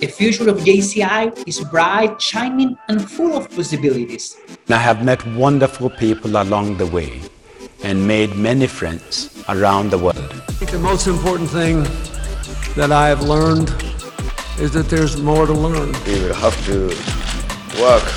[0.00, 4.34] The future of JCI is bright, shining, and full of possibilities.
[4.70, 7.20] I have met wonderful people along the way
[7.84, 10.32] and made many friends around the world.
[10.48, 11.82] I think the most important thing
[12.76, 13.68] that I have learned
[14.58, 15.92] is that there's more to learn.
[16.06, 16.86] We will have to
[17.78, 18.08] work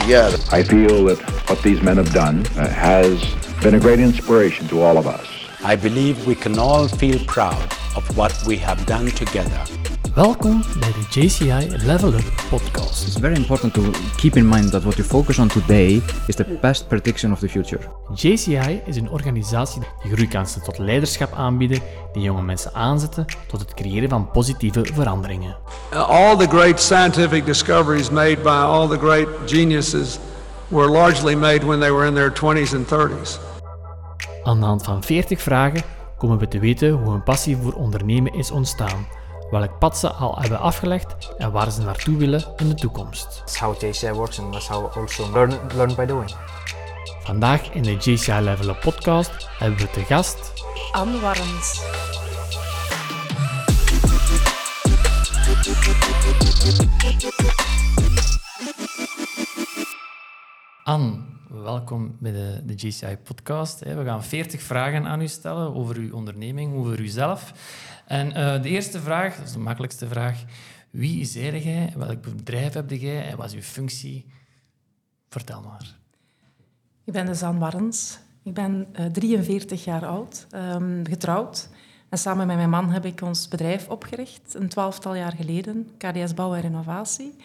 [0.00, 0.38] together.
[0.52, 1.18] I feel that
[1.48, 3.18] what these men have done uh, has
[3.60, 5.26] been a great inspiration to all of us.
[5.64, 9.64] I believe we can all feel proud of what we have done together.
[10.16, 13.06] Welkom bij de JCI Level Up podcast.
[13.06, 13.82] It's very important to
[14.16, 17.48] keep in mind that what you focus on today is the best prediction of the
[17.48, 17.80] future.
[18.14, 21.80] JCI is een organisatie die groeikansen tot leiderschap aanbieden,
[22.12, 25.56] die jonge mensen aanzetten tot het creëren van positieve veranderingen.
[25.90, 30.18] All the great scientific discoveries made by all the great geniuses
[30.68, 33.40] were largely made when they were in their 20s and 30s.
[34.42, 35.82] Aan de hand van 40 vragen
[36.18, 39.06] komen we te weten hoe een passie voor ondernemen is ontstaan,
[39.50, 43.38] welk pad ze al hebben afgelegd en waar ze naartoe willen in de toekomst.
[43.38, 46.34] That's how JCI works and that's how also learn, learn by doing.
[47.22, 50.52] Vandaag in de JCI Level Up podcast hebben we te gast
[50.92, 51.82] Anne Warrens.
[60.84, 63.78] Anne, welkom bij de, de JCI podcast.
[63.80, 67.52] We gaan 40 vragen aan u stellen over uw onderneming, over uzelf.
[68.06, 70.44] En eh, de eerste vraag, dat is de makkelijkste vraag.
[70.90, 71.92] Wie zei jij?
[71.96, 73.28] Welk bedrijf heb jij?
[73.28, 74.26] En wat is uw functie?
[75.28, 75.96] Vertel maar.
[77.04, 78.18] Ik ben dus Anne Warrens.
[78.42, 81.68] Ik ben eh, 43 jaar oud, ehm, getrouwd.
[82.08, 86.34] En samen met mijn man heb ik ons bedrijf opgericht, een twaalftal jaar geleden, KDS
[86.34, 87.36] Bouw en Renovatie.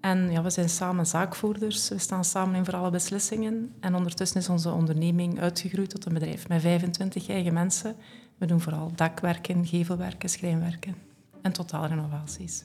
[0.00, 3.74] En ja, we zijn samen zaakvoerders, we staan samen in voor alle beslissingen.
[3.80, 7.96] En ondertussen is onze onderneming uitgegroeid tot een bedrijf met 25 eigen mensen.
[8.36, 10.94] We doen vooral dakwerken, gevelwerken, schrijnwerken
[11.42, 12.64] en totaalrenovaties.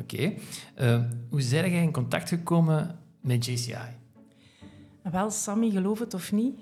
[0.00, 0.32] Oké.
[0.74, 3.76] Eh, hoe zijn jij in contact gekomen met JCI?
[5.02, 6.58] Wel, Sammy, geloof het of niet,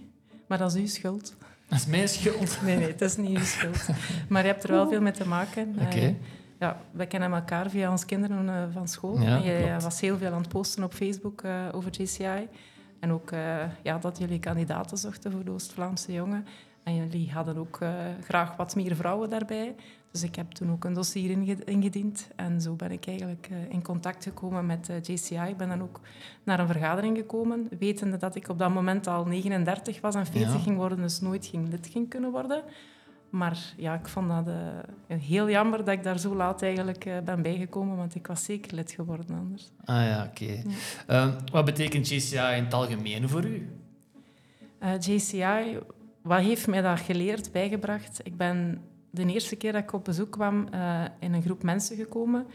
[0.47, 1.35] maar dat is uw schuld.
[1.69, 2.63] Dat is mijn schuld.
[2.63, 3.89] Nee, nee, het is niet uw schuld.
[4.29, 5.75] Maar je hebt er wel veel mee te maken.
[5.81, 5.99] Oké.
[5.99, 6.15] Eh,
[6.59, 9.21] ja, we kennen elkaar via onze kinderen eh, van school.
[9.21, 9.83] Ja, klopt.
[9.83, 12.49] was heel veel aan het posten op Facebook over JCI.
[13.01, 13.31] En ook
[13.83, 16.47] ja, dat jullie kandidaten zochten voor de Oost-Vlaamse jongen.
[16.83, 17.91] En jullie hadden ook eh,
[18.25, 19.75] graag wat meer vrouwen daarbij.
[20.11, 22.29] Dus ik heb toen ook een dossier inge- ingediend.
[22.37, 25.35] En zo ben ik eigenlijk eh, in contact gekomen met eh, JCI.
[25.49, 26.01] Ik ben dan ook
[26.45, 30.53] naar een vergadering gekomen, wetende dat ik op dat moment al 39 was en 40
[30.53, 30.59] Ja.
[30.59, 32.63] ging worden, dus nooit ging lid ging kunnen worden.
[33.31, 34.55] Maar ja, ik vond dat
[35.21, 38.91] heel jammer dat ik daar zo laat eigenlijk ben bijgekomen, want ik was zeker lid
[38.93, 39.71] geworden anders.
[39.85, 40.63] Ah ja, oké.
[41.07, 43.69] Eh, wat betekent JCI in het algemeen voor u?
[45.01, 45.79] JCI,
[46.23, 48.21] wat heeft mij dat geleerd, bijgebracht?
[48.23, 51.97] Ik ben de eerste keer dat ik op bezoek kwam eh, in een groep mensen
[51.97, 52.47] gekomen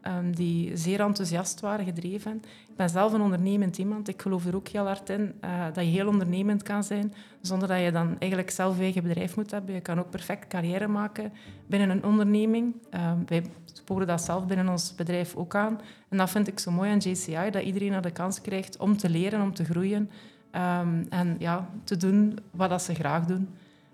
[0.00, 2.42] ehm, die zeer enthousiast waren, gedreven.
[2.68, 4.08] Ik ben zelf een ondernemend iemand.
[4.08, 7.68] Ik geloof er ook heel hard in eh, dat je heel ondernemend kan zijn, zonder
[7.68, 9.74] dat je dan eigenlijk zelf je eigen bedrijf moet hebben.
[9.74, 11.32] Je kan ook perfect carrière maken
[11.66, 12.74] binnen een onderneming.
[12.90, 15.80] Ehm, wij sporen dat zelf binnen ons bedrijf ook aan.
[16.08, 18.96] En dat vind ik zo mooi aan JCI, dat iedereen er de kans krijgt om
[18.96, 20.10] te leren, om te groeien.
[20.50, 23.48] Ehm, en ja, te doen wat dat ze graag doen.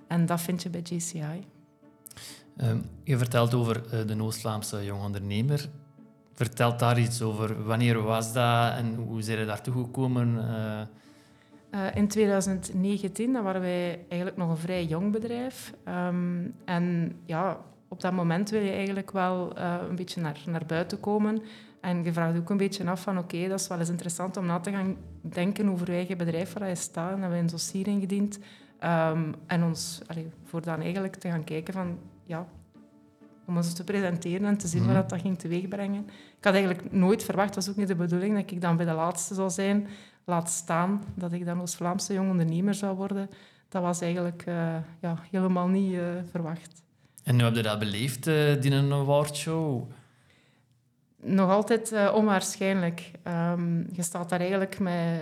[0.06, 1.46] En dat vind je bij JCI.
[2.56, 2.74] Eh,
[3.04, 5.68] je vertelt over eh, de Oost-Vlaamse jong ondernemer.
[6.34, 7.64] Vertelt daar iets over.
[7.64, 10.48] Wanneer was dat en hoe zijn je daartoe gekomen?
[10.48, 10.80] Eh,
[11.70, 15.72] Eh, in 2019 dan waren wij eigenlijk nog een vrij jong bedrijf.
[15.84, 21.00] Ehm, en ja, op dat moment wil je eigenlijk wel een beetje naar, naar buiten
[21.00, 21.42] komen.
[21.86, 24.46] En je vraagt ook een beetje af van oké, dat is wel eens interessant om
[24.46, 27.12] na te gaan denken over je eigen bedrijf waar je staat.
[27.12, 28.38] En hebben we een dossier ingediend.
[28.78, 32.46] Ehm, en ons, allee, voor dan eigenlijk te gaan kijken van ja,
[33.46, 34.92] om ons te presenteren en te zien Mhm.
[34.94, 36.04] wat dat ging teweegbrengen.
[36.38, 38.86] Ik had eigenlijk nooit verwacht, dat was ook niet de bedoeling, dat ik dan bij
[38.86, 39.86] de laatste zou zijn.
[40.24, 43.30] Laat staan dat ik dan Oost-Vlaamse jong ondernemer zou worden.
[43.68, 46.82] Dat was eigenlijk eh, ja, helemaal niet eh, verwacht.
[47.24, 49.82] en hoe heb je dat beleefd, uh, die een awardshow?
[51.26, 53.10] Nog altijd eh, onwaarschijnlijk.
[53.22, 55.20] Ehm, je staat daar eigenlijk met,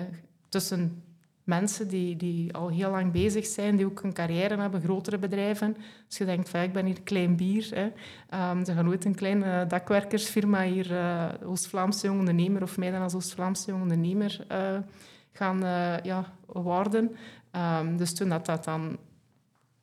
[0.49, 1.03] tussen
[1.45, 5.77] mensen die, die al heel lang bezig zijn, die ook een carrière hebben, grotere bedrijven.
[6.09, 7.71] Dus je denkt van, ja, ik ben hier klein bier.
[7.75, 7.91] Hè.
[8.29, 13.03] Ehm, ze gaan nooit een kleine dakwerkersfirma hier, eh, Oost-Vlaamse jong ondernemer, of mij dan
[13.03, 14.79] als Oost-Vlaamse jong ondernemer, eh,
[15.33, 15.59] gaan
[16.03, 17.17] ja, worden.
[17.51, 18.99] Ehm, dus toen dat, dat dan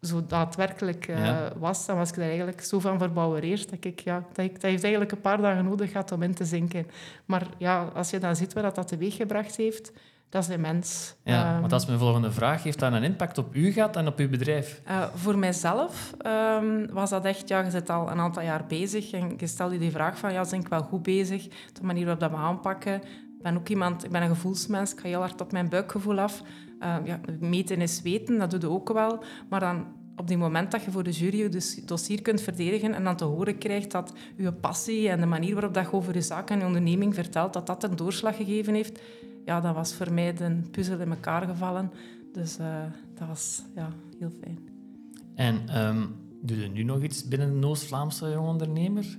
[0.02, 1.52] zo daadwerkelijk eh, Ja.
[1.58, 4.62] was, dan was ik daar eigenlijk zo van verbouwereerd dat ik, ja, dat ik, dat
[4.62, 6.88] heeft eigenlijk een paar dagen nodig gehad om in te zinken.
[7.26, 9.92] Maar ja, als je dan ziet wat dat teweeggebracht heeft,
[10.30, 11.16] Dat is immens.
[11.24, 12.64] Ja, Ehm, want dat is mijn volgende vraag.
[12.64, 14.82] Heeft dat een impact op u gehad en op uw bedrijf?
[14.86, 19.12] Eh, voor mijzelf ehm, was dat echt, ja, je zit al een aantal jaar bezig
[19.12, 21.48] en je stelt je die vraag van, ja, ben ik wel goed bezig?
[21.48, 22.94] De manier waarop dat we aanpakken.
[23.38, 26.20] Ik ben ook iemand, ik ben een gevoelsmens, ik ga heel hard op mijn buikgevoel
[26.20, 26.42] af.
[26.82, 29.24] Eh, ja, meten is weten, dat doe je ook wel.
[29.50, 29.86] Maar dan
[30.16, 33.16] op die moment dat je voor de jury je dus- dossier kunt verdedigen en dan
[33.16, 36.50] te horen krijgt dat je passie en de manier waarop dat je over je zaak
[36.50, 39.02] en je onderneming vertelt, dat dat een doorslag gegeven heeft,
[39.46, 41.92] ja, dat was voor mij de puzzel in elkaar gevallen.
[42.34, 42.84] Dus eh,
[43.14, 44.60] dat was ja, heel fijn.
[45.36, 46.06] En ehm
[46.42, 49.18] doe je nu nog iets binnen de Oost-Vlaamse Jong Ondernemer?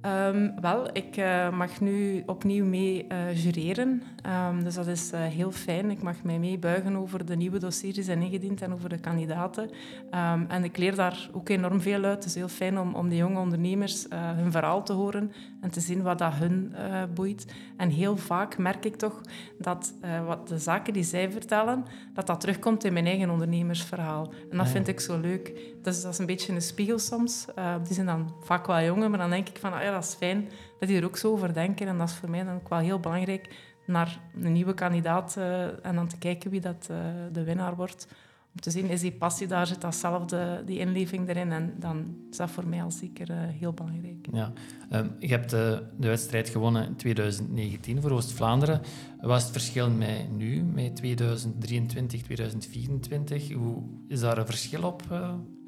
[0.00, 4.02] Ehm, wel, ik eh, mag nu opnieuw mee eh, jureren.
[4.22, 5.90] Ehm, dus dat is eh, heel fijn.
[5.90, 9.70] Ik mag mij meebuigen over de nieuwe dossiers die zijn ingediend en over de kandidaten.
[10.10, 12.14] Ehm, en ik leer daar ook enorm veel uit.
[12.14, 15.80] Het is heel fijn om, om de jonge ondernemers hun verhaal te horen en te
[15.80, 16.74] zien wat dat hun
[17.14, 17.54] boeit.
[17.76, 19.20] En heel vaak merk ik toch
[19.58, 19.94] dat
[20.26, 21.84] wat de zaken die zij vertellen,
[22.14, 24.32] dat dat terugkomt in mijn eigen ondernemersverhaal.
[24.50, 25.52] En dat Ah, vind ik zo leuk.
[25.96, 27.46] Dat is een beetje een spiegel soms.
[27.54, 30.04] Eh, die zijn dan vaak wel jonger, maar dan denk ik van, ah ja, dat
[30.04, 30.48] is fijn
[30.78, 31.86] dat die er ook zo over denken.
[31.86, 33.56] En dat is voor mij dan ook wel heel belangrijk
[33.86, 36.96] naar een nieuwe kandidaat eh, en dan te kijken wie dat eh,
[37.32, 38.08] de winnaar wordt.
[38.54, 41.52] Om te zien, is die passie daar, zit datzelfde, die inleving erin.
[41.52, 44.26] En dan is dat voor mij al zeker heel belangrijk.
[44.32, 44.52] Ja.
[44.90, 48.80] Ehm, je hebt de, wedstrijd gewonnen in 2019 voor Oost-Vlaanderen.
[49.20, 53.52] Wat is het verschil met nu, met 2023, 2024?
[53.52, 55.02] Hoe is daar een verschil op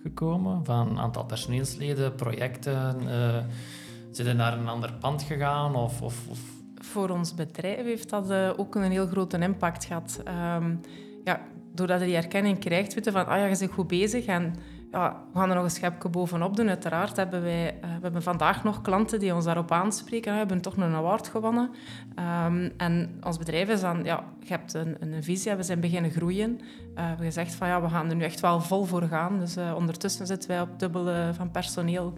[0.02, 0.64] gekomen?
[0.64, 3.08] Van aantal personeelsleden, projecten?
[3.08, 3.44] eh
[4.10, 5.74] zijn naar een ander pand gegaan?
[5.76, 6.40] Of, of, of...
[6.74, 10.20] Voor ons bedrijf heeft dat eh, ook een heel grote impact gehad.
[10.24, 10.74] Ehm,
[11.24, 11.40] ja,
[11.74, 14.54] doordat je die erkenning krijgt, weten van, ah ja, je bent goed bezig en
[14.90, 16.68] we gaan er nog een schepje bovenop doen.
[16.68, 20.32] Uiteraard hebben wij eh, we hebben vandaag nog klanten die ons daarop aanspreken.
[20.32, 21.70] We hebben toch een award gewonnen.
[22.14, 26.10] Ehm, en ons bedrijf is dan, ja, je hebt een, een visie, we zijn beginnen
[26.10, 26.60] groeien.
[26.60, 29.38] Eh, we hebben gezegd van, ja, we gaan er nu echt wel vol voor gaan.
[29.38, 32.12] Dus eh, ondertussen zitten wij op dubbel eh, van personeel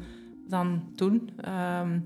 [0.49, 1.31] dan toen.
[1.37, 1.99] Ehm,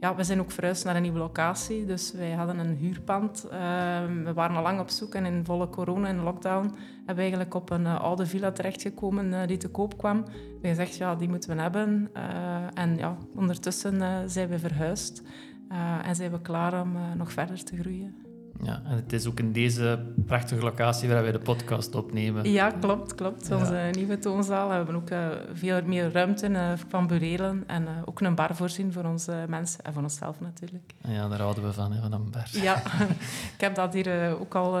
[0.00, 1.84] ja, we zijn ook verhuisd naar een nieuwe locatie.
[1.84, 3.46] Dus wij hadden een huurpand.
[3.50, 7.20] Ehm, we waren al lang op zoek en in volle corona en lockdown hebben we
[7.20, 10.24] eigenlijk op een eh, oude villa terechtgekomen eh, die te koop kwam.
[10.24, 12.10] We hebben gezegd, ja, die moeten we hebben.
[12.12, 12.22] Eh,
[12.74, 15.22] en ja, ondertussen zijn we verhuisd
[16.02, 18.27] en zijn we klaar om nog verder te groeien.
[18.62, 22.50] Ja, en het is ook in deze prachtige locatie waar wij de podcast opnemen.
[22.50, 23.48] Ja, klopt, klopt.
[23.48, 23.56] Ja.
[23.56, 24.68] Onze nieuwe toonzaal.
[24.68, 28.56] We hebben ook eh, veel meer ruimte eh, van burelen en eh, ook een bar
[28.56, 30.92] voorzien voor onze mensen en voor onszelf natuurlijk.
[31.08, 32.48] Ja, daar houden we van, hè, van een bar.
[32.52, 32.82] Ja,
[33.54, 34.78] ik heb dat hier ook al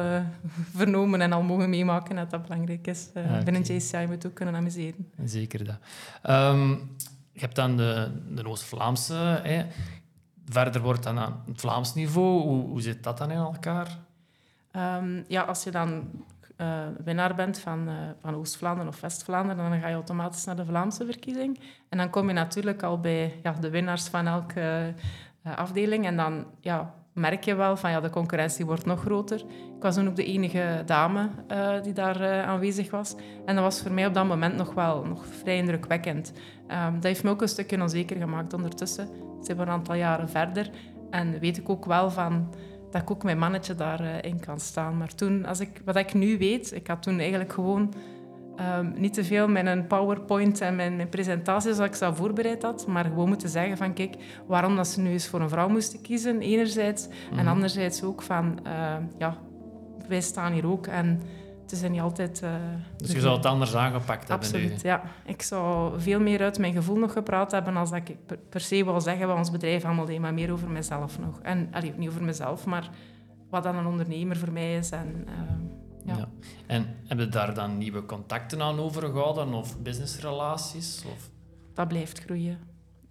[0.74, 3.08] vernomen en al mogen meemaken dat dat belangrijk is.
[3.14, 3.44] Eh, Ah.
[3.44, 5.06] Binnen JCI moet ook kunnen amuseren.
[5.24, 5.76] Zeker dat.
[6.22, 6.68] Ehm,
[7.32, 9.14] je hebt dan de, de Oost-Vlaamse.
[9.42, 9.64] Hè.
[10.50, 12.40] Verder wordt dan aan het Vlaams niveau.
[12.42, 13.98] Hoe, hoe zit dat dan in elkaar?
[14.70, 16.10] Ehm, ja, als je dan
[16.56, 20.64] eh, winnaar bent van, eh, van Oost-Vlaanderen of West-Vlaanderen, dan ga je automatisch naar de
[20.64, 21.60] Vlaamse verkiezing.
[21.88, 24.94] En dan kom je natuurlijk al bij ja, de winnaars van elke
[25.42, 26.06] eh, afdeling.
[26.06, 29.38] En dan ja, merk je wel van ja, de concurrentie wordt nog groter.
[29.76, 33.14] Ik was toen ook de enige dame eh, die daar eh, aanwezig was.
[33.44, 36.32] En dat was voor mij op dat moment nog wel nog vrij indrukwekkend.
[36.66, 38.52] Ehm, dat heeft me ook een stukje onzeker gemaakt.
[38.52, 39.08] Ondertussen
[39.42, 40.70] zijn we een aantal jaren verder.
[41.10, 42.54] En weet ik ook wel van
[42.90, 44.96] dat ik ook mijn mannetje daarin in kan staan.
[44.96, 47.92] Maar toen, als ik, wat ik nu weet, ik had toen eigenlijk gewoon
[48.58, 52.14] ehm, niet te veel met een PowerPoint en mijn, mijn presentaties zoals ik ze al
[52.14, 54.16] voorbereid had, maar gewoon moeten zeggen van kijk,
[54.46, 57.08] waarom dat ze nu eens voor een vrouw moesten kiezen, enerzijds.
[57.36, 59.36] En anderzijds ook van, eh, ja,
[60.08, 61.20] wij staan hier ook en
[61.62, 62.42] het is niet altijd...
[62.42, 62.50] eh,
[62.96, 64.36] Dus je zou het anders aangepakt hebben.
[64.46, 65.02] Absoluut, ja.
[65.24, 68.60] Ik zou veel meer uit mijn gevoel nog gepraat hebben als dat ik per, per
[68.60, 71.38] se wil zeggen wat ons bedrijf allemaal deed, maar meer over mezelf nog.
[71.42, 72.90] En allee, niet over mezelf, maar
[73.50, 74.90] wat dan een ondernemer voor mij is.
[74.90, 75.32] En, eh,
[76.08, 76.16] ja.
[76.16, 76.28] Ja.
[76.66, 81.04] En hebben daar dan nieuwe contacten aan overgehouden of businessrelaties?
[81.12, 81.30] Of...
[81.74, 82.58] dat blijft groeien.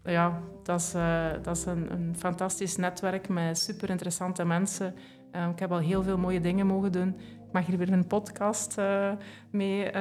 [0.04, 4.96] Ja, dat is, eh, dat is een, een fantastisch netwerk met super interessante mensen.
[5.32, 7.16] Eh, ik heb al heel veel mooie dingen mogen doen.
[7.48, 9.12] Ik mag hier weer een podcast eh,
[9.50, 9.92] mee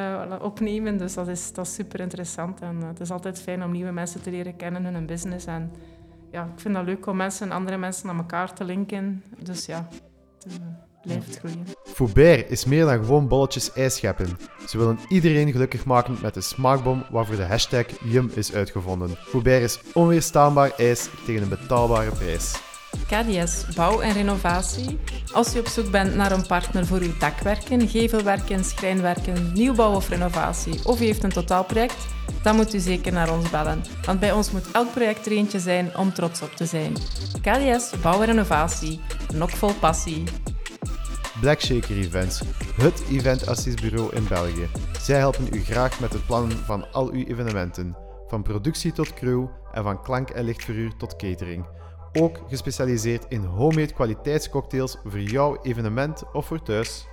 [0.41, 2.61] opnemen, dus dat is, dat is super interessant.
[2.61, 5.47] En het is altijd fijn om nieuwe mensen te leren kennen in hun business.
[5.47, 5.73] En
[6.31, 9.23] ja, ik vind dat leuk om mensen, andere mensen aan elkaar te linken.
[9.39, 9.89] Dus ja,
[10.39, 11.67] het blijft groeien.
[11.85, 14.39] Foubert is meer dan gewoon bolletjes ijs scheppen.
[14.69, 19.17] Ze willen iedereen gelukkig maken met de smaakbom waarvoor de hashtag Yum is uitgevonden.
[19.17, 22.65] Foubert is onweerstaanbaar ijs tegen een betaalbare prijs.
[23.07, 24.99] KDS Bouw en Renovatie.
[25.33, 30.09] Als je op zoek bent naar een partner voor uw dakwerken, gevelwerken, schrijnwerken, nieuwbouw of
[30.09, 32.07] renovatie, of u heeft een totaalproject,
[32.43, 33.85] dan moet u zeker naar ons bellen.
[34.05, 36.93] Want bij ons moet elk project er eentje zijn om trots op te zijn.
[37.43, 39.01] KDS Bouw en Renovatie.
[39.35, 40.25] Nog vol passie.
[41.41, 42.43] Black Shaker Events,
[42.75, 44.69] het eventassistbureau in België.
[45.01, 47.97] Zij helpen u graag met het plannen van al uw evenementen,
[48.29, 51.67] van productie tot crew en van klank- en lichtverhuur tot catering.
[52.13, 57.07] Ook gespecialiseerd in homemade kwaliteitscocktails voor jouw evenement of voor thuis.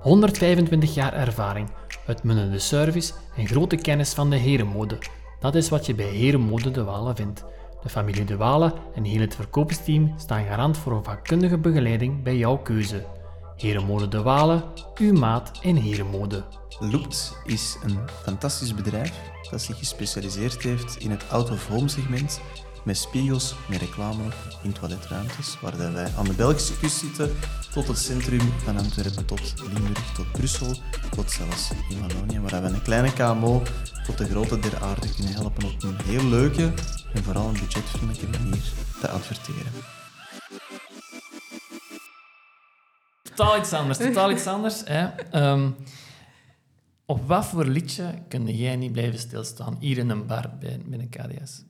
[0.00, 1.70] 125 jaar ervaring,
[2.06, 4.98] uitmunnende service en grote kennis van de herenmode.
[5.40, 7.44] Dat is wat je bij Herenmode De Walen vindt.
[7.82, 12.36] De familie De Walen en heel het verkoopsteam staan garant voor een vakkundige begeleiding bij
[12.36, 13.20] jouw keuze.
[13.56, 14.62] Herenmode De Walen,
[14.94, 16.42] uw maat in herenmode.
[16.78, 19.12] Loopt is een fantastisch bedrijf
[19.50, 22.40] dat zich gespecialiseerd heeft in het out-of-home segment
[22.84, 24.22] met spiegels, met reclame
[24.62, 27.36] in toiletruimtes, waar wij aan de Belgische kust zitten,
[27.72, 30.76] tot het centrum van Antwerpen, tot Limburg, tot Brussel,
[31.10, 33.62] tot zelfs in Wallonië, waar we een kleine KMO
[34.06, 36.72] tot de grote der aarde kunnen helpen op een heel leuke
[37.14, 38.62] en vooral een budgetvriendelijke manier
[39.00, 40.01] te adverteren.
[43.34, 44.84] Totaal iets anders, totaal iets anders.
[44.84, 45.70] Ehm,
[47.06, 51.08] op wat voor liedje kun jij niet blijven stilstaan hier in een bar bij, binnen
[51.08, 51.64] KDS?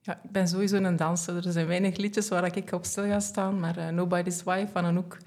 [0.00, 1.46] Ja, ik ben sowieso een danser.
[1.46, 4.84] Er zijn weinig liedjes waar ik op stil ga staan, maar uh, Nobody's Wife van
[4.84, 5.18] Anouk,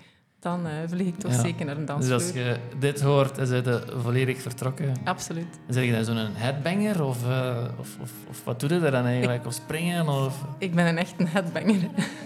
[0.41, 1.39] dan uh, vlieg ik toch Ja.
[1.39, 2.17] zeker naar een dansvloer.
[2.17, 3.69] Dus als je dit hoort, is het
[4.01, 4.93] volledig vertrokken.
[5.03, 5.59] Absoluut.
[5.69, 9.05] Zeg je dan zo'n headbanger of, eh, of, of, of wat doe je er dan
[9.05, 9.45] eigenlijk?
[9.45, 10.07] Of springen?
[10.09, 11.79] Of Ik ben een echte headbanger.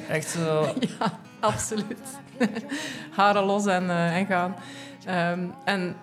[0.10, 0.68] echt zo...
[1.00, 2.00] ja, absoluut.
[3.18, 4.56] Haren los en, eh, en gaan.
[5.06, 5.96] Ehm, en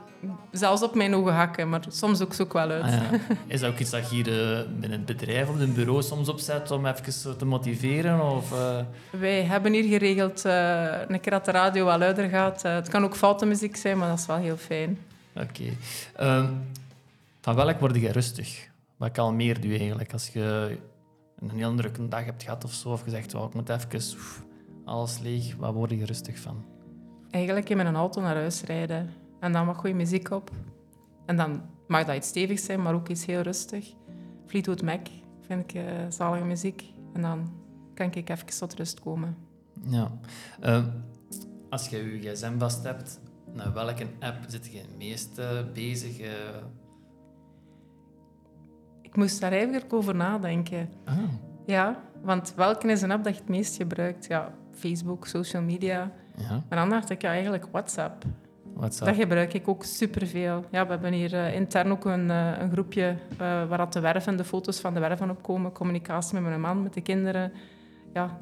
[0.50, 2.82] zelfs op mijn ogen hakken, maar soms ook zoek wel uit.
[2.82, 3.08] Ah, ja.
[3.46, 6.28] Is dat ook iets dat je hier eh, binnen het bedrijf of een bureau soms
[6.28, 8.20] opzet om even zo te motiveren?
[8.20, 8.78] Of, eh,
[9.10, 12.64] Wij hebben hier geregeld eh, een keer dat de radio wat luider gaat.
[12.64, 14.98] Eh, het kan ook foute muziek zijn, maar dat is wel heel fijn.
[15.36, 15.64] Oké.
[16.16, 16.50] Ehm,
[17.40, 18.68] van welk word je rustig?
[18.96, 20.78] Wat kalmeert u eigenlijk als je
[21.38, 22.88] een heel drukke dag hebt gehad of zo?
[22.88, 24.42] Of gezegd, well, ik moet even oef,
[24.84, 25.54] alles leeg.
[25.56, 26.64] Waar word je rustig van?
[27.30, 29.21] Eigenlijk in mijn auto naar huis rijden.
[29.42, 30.50] En dan wat goede muziek op.
[31.26, 33.92] En dan mag dat iets stevigs zijn, maar ook iets heel rustig.
[34.46, 35.06] Fleetwood Mac
[35.40, 36.92] vind ik eh, zalige muziek.
[37.12, 37.52] En dan
[37.94, 39.36] kan ik even tot rust komen.
[39.84, 40.10] Ja.
[40.60, 40.84] Ehm,
[41.70, 43.20] als je je gsm vast hebt,
[43.52, 46.18] naar welke app zit je het meest eh, bezig?
[46.20, 46.30] eh?
[49.00, 50.88] Ik moest daar eigenlijk over nadenken.
[51.04, 51.18] Ah.
[51.66, 54.26] Ja, want welke is een app dat je het meest gebruikt?
[54.26, 56.12] Ja, Facebook, social media.
[56.36, 56.62] Ja.
[56.68, 58.24] Maar dan dacht ik, ja, eigenlijk WhatsApp.
[58.74, 59.10] WhatsApp.
[59.10, 60.64] Dat gebruik ik ook superveel.
[60.70, 64.00] Ja, we hebben hier eh, intern ook een, eh, een groepje eh, waar dat de
[64.00, 67.52] werven, de foto's van de werven opkomen, communicatie met mijn man, met de kinderen.
[68.12, 68.38] Ja,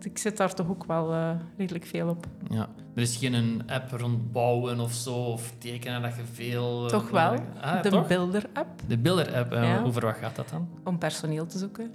[0.00, 2.26] ik zit daar toch ook wel redelijk veel op.
[2.50, 2.68] Ja.
[2.94, 6.86] Er is geen een app rond bouwen of zo, of tekenen dat je veel...
[6.86, 7.34] Toch wel.
[7.60, 8.04] Ah, de?
[8.08, 9.52] Builder-app, De Builder-app.
[9.52, 9.82] Ja.
[9.82, 10.68] over wat gaat dat dan?
[10.84, 11.90] om personeel te zoeken.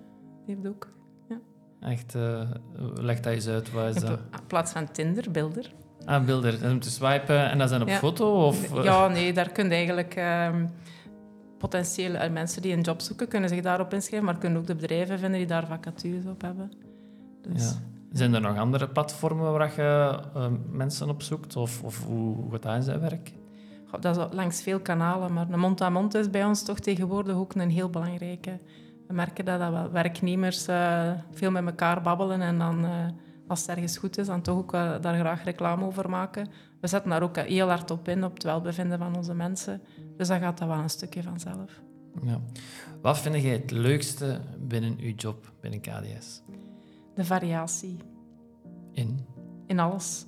[0.46, 0.88] Die heeft ook.
[1.80, 2.42] Echt, eh,
[2.96, 3.72] leg dat eens uit.
[3.72, 4.20] Wat is In dat?
[4.20, 5.74] in plaats van Tinder, Builder.
[6.06, 6.28] Ah.
[6.28, 7.98] Dat is om te swipen en dat dan op Ja.
[7.98, 8.46] foto?
[8.46, 10.16] Of, eh, Ja, nee, daar kun je eigenlijk...
[10.16, 10.66] ehm
[11.58, 14.76] potentiële eh, mensen die een job zoeken, kunnen zich daarop inschrijven, maar kunnen ook de
[14.76, 16.72] bedrijven vinden die daar vacatures op hebben.
[17.42, 17.76] Dus Ja.
[18.12, 21.56] Zijn er nog andere platformen waar je eh, mensen op zoekt?
[21.56, 23.32] Of, of hoe, hoe gaat dat in zijn werk?
[23.90, 27.54] Goh, Dat is langs veel kanalen, maar de mond-aan-mond is bij ons toch tegenwoordig ook
[27.56, 28.58] een heel belangrijke.
[29.08, 30.64] We merken dat, dat werknemers
[31.32, 32.86] veel met elkaar babbelen en dan,
[33.48, 36.48] als het ergens goed is, dan toch ook daar graag reclame over maken.
[36.80, 39.82] We zetten daar ook eh, heel hard op in, op het welbevinden van onze mensen.
[40.18, 41.82] Dus dan gaat dat wel een stukje vanzelf.
[42.22, 42.42] Ja.
[43.02, 46.42] Wat vind jij het leukste binnen uw job binnen KDS?
[47.16, 47.98] De variatie
[48.92, 49.26] In?
[49.66, 50.26] in alles.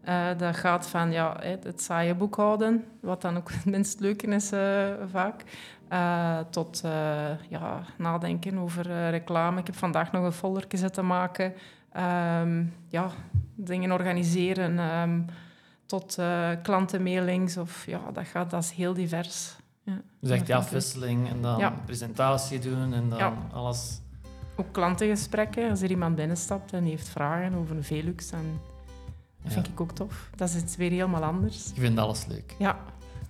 [0.00, 4.26] Eh, dat gaat van ja, het, het saaie boekhouden, wat dan ook het minst leuke
[4.26, 5.44] is eh, vaak,
[6.50, 6.82] tot
[7.48, 9.60] ja, nadenken over reclame.
[9.60, 11.52] Ik heb vandaag nog een foldertje zitten maken.
[11.98, 13.10] Ehm, ja,
[13.54, 14.78] dingen organiseren.
[14.78, 15.20] ehm,
[15.86, 17.56] tot eh, klantenmailings.
[17.56, 19.56] Of, ja, dat, gaat, dat is heel divers.
[19.82, 21.70] Ja, Dus echt die vind ik afwisseling en dan Ja.
[21.84, 23.32] presentatie doen en dan Ja.
[23.52, 24.00] alles...
[24.56, 25.70] Ook klantengesprekken.
[25.70, 28.60] Als er iemand binnenstapt en heeft vragen over een Velux, dan,
[29.42, 30.30] dat vind ik ook tof.
[30.36, 31.70] Dat is iets weer helemaal anders.
[31.74, 32.54] Je vindt alles leuk.
[32.58, 32.78] Ja,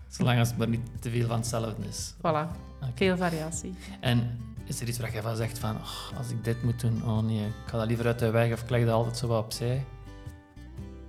[0.08, 2.14] Zolang als het maar niet te veel van hetzelfde is.
[2.18, 2.46] voilà.
[2.94, 3.75] Veel variatie.
[4.00, 7.02] En is er iets waar je van zegt van, "Och, als ik dit moet doen,
[7.04, 9.26] oh nee, ik ga dat liever uit de weg of ik leg dat altijd zo
[9.26, 9.84] wat opzij?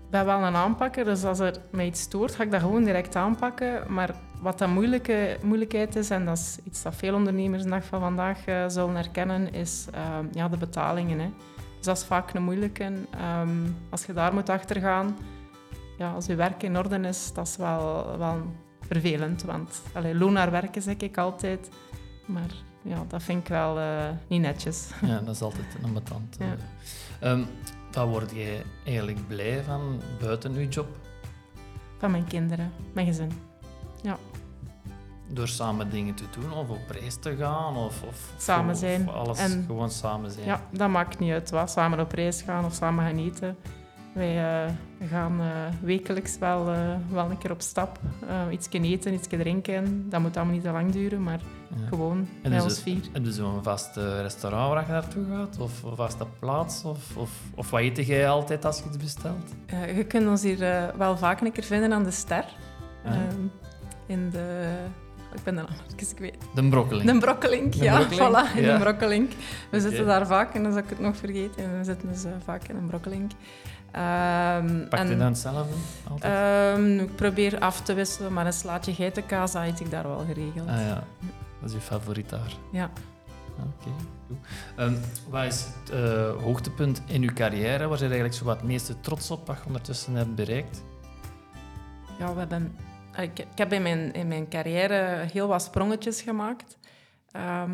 [0.05, 2.83] Ik ben wel een aanpakker, dus als er mij iets stoort, ga ik dat gewoon
[2.83, 3.93] direct aanpakken.
[3.93, 7.83] Maar wat de moeilijke, moeilijkheid is, en dat is iets dat veel ondernemers de dag
[7.83, 11.19] van vandaag eh, zullen herkennen, is ehm, ja, de betalingen.
[11.19, 11.29] Hè.
[11.77, 12.91] Dus dat is vaak een moeilijke.
[13.11, 13.49] Ehm,
[13.89, 15.17] als je daar moet achtergaan,
[15.97, 18.41] ja, als je werk in orde is, dat is wel, wel
[18.87, 19.43] vervelend.
[19.43, 21.69] Want allee, loon naar werken zeg ik altijd.
[22.25, 22.51] Maar
[22.81, 24.87] ja, dat vind ik wel eh, niet netjes.
[25.01, 26.35] Ja, dat is altijd een ambetant.
[26.39, 26.55] Ja.
[27.19, 27.43] Ehm
[27.91, 30.87] wat word je eigenlijk blij van buiten je job?
[31.97, 33.31] van mijn kinderen, mijn gezin.
[34.01, 34.17] Ja.
[35.27, 39.09] Door samen dingen te doen of op reis te gaan of, of Samen of zijn.
[39.09, 40.45] alles En- gewoon samen zijn.
[40.45, 41.71] Ja, dat maakt niet uit wat.
[41.71, 43.57] Samen op reis gaan of samen gaan eten.
[44.13, 44.71] Wij eh,
[45.09, 45.47] gaan eh,
[45.81, 47.99] wekelijks wel, eh, wel een keer op stap.
[48.29, 50.09] Uh, iets eten, iets drinken.
[50.09, 51.39] Dat moet allemaal niet te lang duren, maar
[51.69, 51.87] Ja.
[51.87, 53.01] gewoon En bij is ons het- vier.
[53.13, 55.57] Heb je zo'n vast restaurant waar je naartoe gaat?
[55.59, 56.83] Of een vaste plaats?
[56.85, 59.53] Of, of, of wat eet jij altijd als je iets bestelt?
[59.95, 62.45] Je kunt ons hier eh, wel vaak een keer vinden aan de Ster.
[63.03, 63.11] Ja.
[63.11, 63.41] Ehm,
[64.05, 64.73] in de...
[65.35, 66.35] Ik ben de naam even kwijt.
[66.55, 67.11] De brokkeling.
[67.11, 68.07] De Brokkelink, De ja.
[68.07, 68.73] Voilà, in ja.
[68.73, 69.31] de Brokkelink.
[69.71, 71.63] We zitten daar vaak, en dan zou ik het nog vergeten.
[71.63, 73.31] En we zitten dus vaak in een Brokkelink.
[73.91, 75.73] Ehm, Pakt je en- dan hetzelfde?
[76.09, 76.33] Altijd?
[76.33, 80.67] Ehm, ik probeer af te wisselen, maar een slaatje geitenkaas eet ik daar wel geregeld.
[80.69, 81.03] ah ja,
[81.61, 82.53] dat is je favoriet daar.
[82.71, 82.89] Ja.
[83.59, 83.89] Oké,
[84.27, 84.37] goed.
[84.75, 84.93] Ehm,
[85.29, 87.87] wat is het eh, hoogtepunt in uw carrière?
[87.87, 90.83] Waar zijn eigenlijk zo wat het meeste trots op wat je ondertussen hebt bereikt?
[92.19, 92.75] Ja, we hebben,
[93.11, 96.77] eh, ik, ik heb in mijn, in mijn carrière heel wat sprongetjes gemaakt.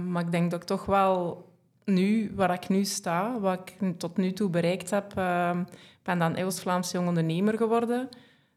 [0.08, 1.46] Maar ik denk dat ik toch wel
[1.86, 6.36] nu, waar ik nu sta, wat ik tot nu toe bereikt heb, ik ben dan
[6.36, 8.10] Eeuws-Vlaamse jong ondernemer geworden.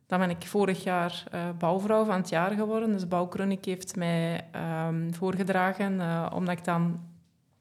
[0.08, 2.92] Dan ben ik vorig jaar eh, bouwvrouw van het jaar geworden.
[2.92, 7.00] Dus Bouwkroniek heeft mij ehm, voorgedragen, eh, omdat ik dan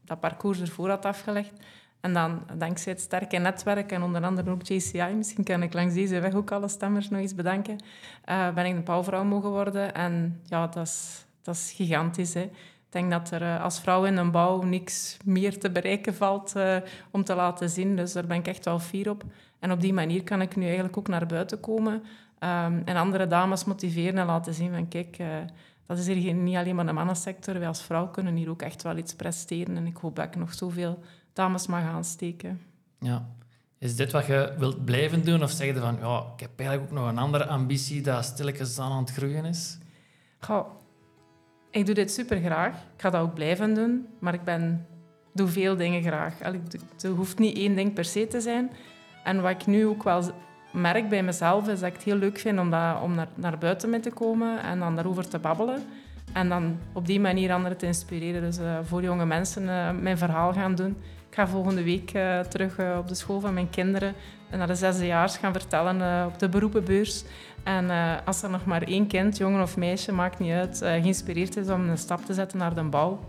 [0.06, 1.54] dat parcours ervoor had afgelegd.
[2.00, 5.94] En dan, dankzij het sterke netwerk en onder andere ook JCI, misschien kan ik langs
[5.94, 7.84] deze weg ook alle stemmers nog eens bedanken,
[8.24, 9.94] eh, ben ik de bouwvrouw mogen worden.
[9.94, 12.34] En ja, dat is, dat is gigantisch.
[12.34, 12.50] Hè.
[12.98, 16.56] Ik denk dat er eh, als vrouw in een bouw niks meer te bereiken valt
[16.56, 16.76] eh,
[17.12, 17.96] om te laten zien.
[17.96, 19.24] Dus daar ben ik echt wel fier op.
[19.60, 22.04] En op die manier kan ik nu eigenlijk ook naar buiten komen
[22.40, 25.28] ehm, en andere dames motiveren en laten zien van kijk, eh,
[25.86, 27.60] dat is hier geen- niet alleen maar een mannensector.
[27.60, 29.78] Wij als vrouw kunnen hier ook echt wel iets presteren.
[29.78, 31.00] En ik hoop dat ik nog zoveel
[31.34, 32.62] dames mag aansteken.
[33.00, 33.26] Ja.
[33.78, 35.44] Is dit wat je wilt blijven doen?
[35.44, 38.80] Of zeg je van, ja, ik heb eigenlijk ook nog een andere ambitie dat stilletjes
[38.80, 39.78] aan aan het groeien is?
[40.40, 40.66] Goh,
[41.78, 42.74] ik doe dit super graag.
[42.74, 44.08] Ik ga dat ook blijven doen.
[44.20, 44.86] Maar ik ben,
[45.34, 46.34] doe veel dingen graag.
[46.40, 48.72] Het hoeft niet één ding per se te zijn.
[49.24, 50.24] En wat ik nu ook wel
[50.74, 53.58] merk bij mezelf, is dat ik het heel leuk vind om, dat, om naar, naar
[53.58, 55.84] buiten mee te komen en dan daarover te babbelen.
[56.34, 58.42] En dan op die manier anderen te inspireren.
[58.42, 60.98] Dus eh, voor jonge mensen eh, mijn verhaal gaan doen.
[61.30, 64.14] Ik ga volgende week eh, terug eh, op de school van mijn kinderen
[64.50, 67.24] en naar de zesdejaars gaan vertellen eh, op de beroepenbeurs.
[67.64, 67.90] En
[68.26, 71.90] als er nog maar één kind, jongen of meisje, maakt niet uit, geïnspireerd is om
[71.90, 73.20] een stap te zetten naar de bouw,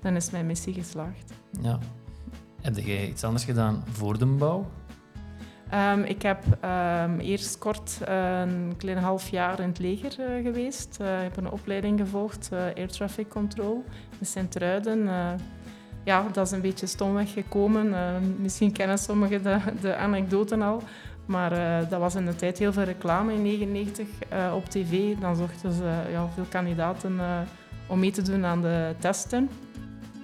[0.00, 1.32] dan is mijn missie geslaagd.
[1.60, 1.78] Ja.
[2.62, 4.66] Heb jij iets anders gedaan voor de bouw?
[5.70, 10.94] Ehm, ik heb ehm, eerst kort een klein half jaar in het leger geweest.
[11.00, 13.84] Ik heb een opleiding gevolgd, Air Traffic Control
[14.18, 15.08] in Sint-Truiden.
[16.06, 17.94] Eh, ja, dat is een beetje stomweg gekomen.
[17.94, 20.82] Eh, misschien kennen sommigen de, de anekdoten al.
[21.26, 25.20] Maar eh, dat was in de tijd heel veel reclame in 1999 op tv.
[25.20, 27.40] Dan zochten ze ja, veel kandidaten eh,
[27.86, 29.48] om mee te doen aan de testen.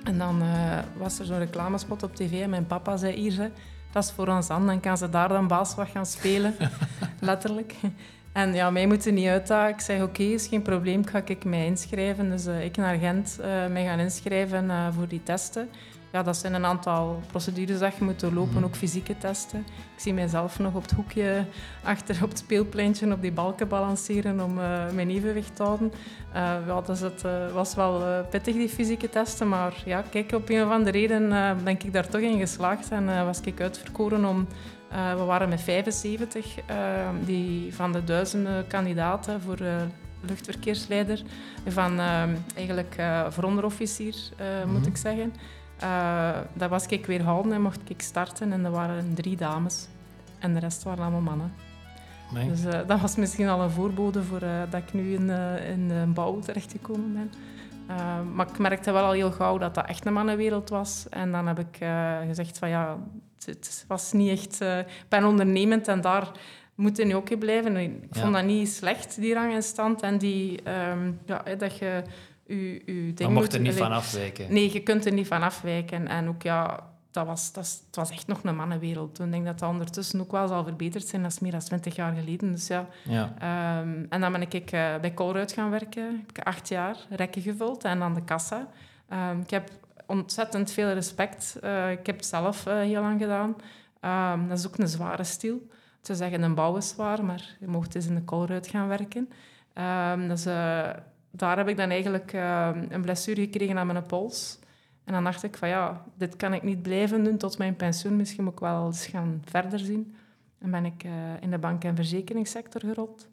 [0.05, 3.51] En dan eh, was er zo'n reclamespot op tv en mijn papa zei hier,
[3.93, 6.55] dat is voor ons aan, dan kan ze daar dan baas wat gaan spelen.
[7.21, 7.75] Letterlijk.
[8.33, 9.75] En ja, mij moeten niet uitdagen.
[9.75, 12.31] Ik zeg, oké, is geen probleem, ga ik mij inschrijven.
[12.31, 15.69] Dus eh, ik naar Gent eh, mij gaan inschrijven eh, voor die testen.
[16.13, 19.59] Ja, dat zijn een aantal procedures dat je moet doorlopen, ook fysieke testen.
[19.69, 21.45] Ik zie mijzelf nog op het hoekje
[21.83, 24.55] achter op het speelpleintje op die balken balanceren om
[24.95, 25.93] mijn evenwicht te houden.
[26.67, 29.49] Ja, dus het was wel pittig, die fysieke testen.
[29.49, 31.29] Maar ja, kijk, op een of andere reden
[31.65, 34.47] ben ik daar toch in geslaagd en was ik uitverkoren om...
[34.93, 36.77] eh, we waren met 75 eh,
[37.25, 39.75] die van de duizenden kandidaten voor eh,
[40.21, 41.23] luchtverkeersleider.
[41.69, 42.23] Van eh,
[42.55, 44.15] eigenlijk eh voor onderofficier,
[44.67, 44.89] moet Mhm.
[44.89, 45.33] ik zeggen.
[46.55, 48.53] Dat was ik weer houden en mocht ik starten.
[48.53, 49.87] En er waren drie dames.
[50.39, 51.53] En de rest waren allemaal mannen.
[52.33, 52.49] Nee.
[52.49, 55.31] Dus dat was misschien al een voorbode voor dat ik nu in,
[55.73, 57.33] in een bouw terechtgekomen ben.
[57.97, 61.07] Eh, maar ik merkte wel al heel gauw dat dat echt een mannenwereld was.
[61.11, 62.99] En dan heb ik eh, gezegd van ja,
[63.45, 64.61] het, was niet echt...
[64.61, 66.31] eh, ik ben ondernemend en daar
[66.75, 67.77] moet je nu ook in blijven.
[67.77, 68.21] Ik Ja.
[68.21, 70.03] vond dat niet slecht, die rang en stand.
[70.03, 72.03] En die, ehm, ja, dat je
[72.47, 74.53] je, je ding Maar mocht er niet van afwijken.
[74.53, 76.09] Nee, je kunt er niet van afwijken.
[76.09, 79.27] En ook ja, dat was, dat, het was echt nog een mannenwereld toen.
[79.27, 81.23] Ik denk dat dat ondertussen ook wel zal verbeterd zijn.
[81.23, 82.53] Dat is meer dan 20 jaar geleden.
[82.53, 82.87] Dus ja.
[83.03, 83.33] Ja.
[83.39, 86.03] Ehm, en dan ben ik eh, bij Colruyt gaan werken.
[86.03, 88.69] Heb ik acht jaar rekken gevuld en aan de kassa.
[89.09, 89.71] Ehm, ik heb
[90.07, 91.59] ontzettend veel respect.
[91.61, 93.57] Eh, ik heb het zelf eh, heel lang gedaan.
[94.01, 95.69] Ehm, dat is ook een zware stil.
[96.01, 99.29] Te zeggen, een bouw is zwaar, maar je mocht eens in de Colruyt gaan werken.
[100.29, 100.43] Dus
[101.31, 102.33] daar heb ik dan eigenlijk
[102.89, 104.59] een blessure gekregen aan mijn pols.
[105.05, 108.17] En dan dacht ik van ja, dit kan ik niet blijven doen tot mijn pensioen.
[108.17, 110.15] Misschien moet ik wel eens gaan verder zien.
[110.59, 111.11] En ben ik eh,
[111.41, 113.29] in de bank- en verzekeringssector gerold.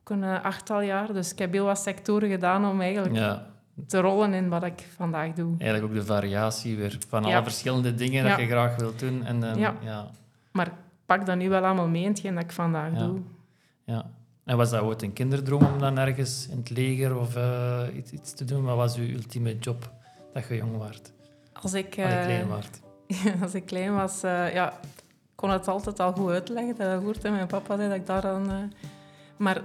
[0.00, 1.12] ook een eh, achttal jaar.
[1.12, 3.46] Dus ik heb heel wat sectoren gedaan om eigenlijk Ja.
[3.86, 5.54] te rollen in wat ik vandaag doe.
[5.58, 7.34] Eigenlijk ook de variatie weer van Ja.
[7.34, 8.28] alle verschillende dingen Ja.
[8.30, 9.24] dat je graag wilt doen.
[9.24, 9.74] En dan, Ja.
[9.82, 10.10] ja.
[10.52, 10.72] Maar ik
[11.06, 13.20] pak dat nu wel allemaal mee in hetgeen dat ik vandaag doe.
[13.84, 14.10] Ja.
[14.44, 18.10] En was dat ooit een kinderdroom om dan ergens in het leger of eh, iets,
[18.12, 18.64] iets te doen?
[18.64, 19.90] Wat was uw ultieme job
[20.34, 21.00] dat je jong was?
[21.52, 22.66] Als ik, eh, klein was?
[23.42, 24.72] als ik klein was, eh, ja,
[25.34, 26.76] kon het altijd al goed uitleggen.
[26.76, 28.50] Dat hoort en mijn papa zei dat ik daar dan...
[28.50, 28.56] eh,
[29.36, 29.62] maar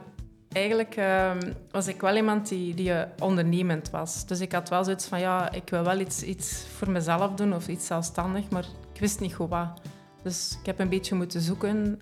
[0.51, 1.32] eigenlijk eh,
[1.71, 4.25] was ik wel iemand die, die ondernemend was.
[4.25, 7.53] Dus ik had wel zoiets van, ja, ik wil wel iets, iets voor mezelf doen
[7.53, 9.82] of iets zelfstandig, maar ik wist niet goed wat.
[10.23, 11.97] Dus ik heb een beetje moeten zoeken.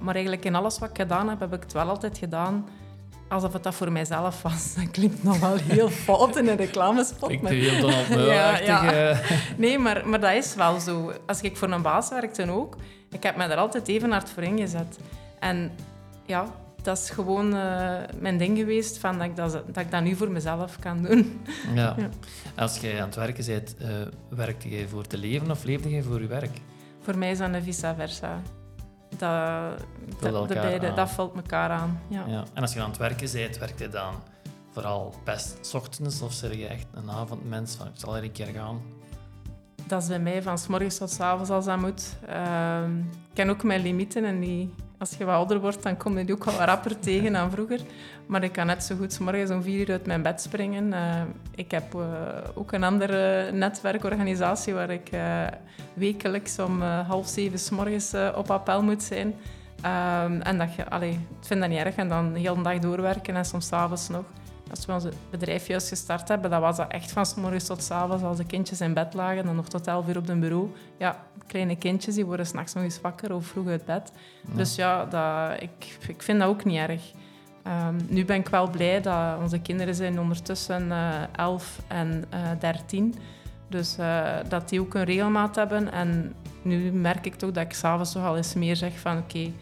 [0.00, 2.66] maar eigenlijk in alles wat ik gedaan heb, heb ik het wel altijd gedaan
[3.28, 4.74] alsof het dat voor mijzelf was.
[4.76, 7.26] Dat klinkt nog wel heel fout in een reclamespot.
[7.28, 9.18] Klinkt maar- heel Donald Meuwachtig, eh.
[9.56, 11.12] Nee, maar, maar dat is wel zo.
[11.26, 12.76] Als ik voor een baas werkte ook,
[13.10, 14.98] ik heb me er altijd even hard voor ingezet.
[15.40, 15.70] En
[16.26, 16.46] ja,
[16.82, 20.14] dat is gewoon eh, mijn ding geweest, van dat, ik dat, dat ik dat nu
[20.14, 21.40] voor mezelf kan doen.
[21.74, 21.94] Ja.
[21.98, 22.08] Ja.
[22.62, 23.88] Als je aan het werken bent, eh
[24.28, 26.58] werkte je voor te leven of leefde je voor je werk?
[27.02, 28.40] Voor mij is dat een vice versa.
[29.08, 30.94] Dat, dat, de elkaar beide, aan.
[30.94, 32.00] dat vult elkaar aan.
[32.08, 32.24] Ja.
[32.26, 32.44] Ja.
[32.54, 34.14] En als je aan het werken bent, werk je dan
[34.70, 38.32] vooral best 's ochtends of zeg je echt een avondmens van ik zal er een
[38.32, 38.80] keer gaan?
[39.86, 42.16] Dat is bij mij van s morgens tot s avonds als dat moet.
[42.26, 46.18] Ehm, ik ken ook mijn limieten en die, als je wat ouder wordt, dan kom
[46.18, 47.80] je die ook wel rapper tegen dan vroeger.
[48.26, 50.92] Maar ik kan net zo goed morgens om vier uur uit mijn bed springen.
[50.92, 51.22] Eh,
[51.54, 52.00] ik heb eh,
[52.54, 55.46] ook een andere netwerkorganisatie waar ik eh,
[55.94, 59.34] wekelijks om half zeven s morgens op appel moet zijn.
[59.80, 61.94] Ehm, en dat je, allee, ik vind dat niet erg.
[61.94, 64.24] En dan de hele dag doorwerken en soms avonds nog.
[64.70, 67.82] Als we ons bedrijf juist gestart hebben, dan was dat echt van 's morgens tot
[67.82, 68.22] 's avonds.
[68.24, 70.68] Als de kindjes in bed lagen, dan nog tot 11 uur op het bureau.
[70.98, 74.12] Ja, kleine kindjes die worden s'nachts nog eens wakker of vroeg uit bed.
[74.48, 74.56] Ja.
[74.56, 77.02] Dus ja, dat, ik, ik vind dat ook niet erg.
[77.62, 82.40] Ehm, nu ben ik wel blij dat onze kinderen zijn ondertussen eh 11 en eh
[82.58, 83.14] 13.
[83.68, 85.92] Dus eh, dat die ook een regelmaat hebben.
[85.92, 89.38] En nu merk ik toch dat ik s'avonds toch al eens meer zeg van oké,
[89.38, 89.52] ik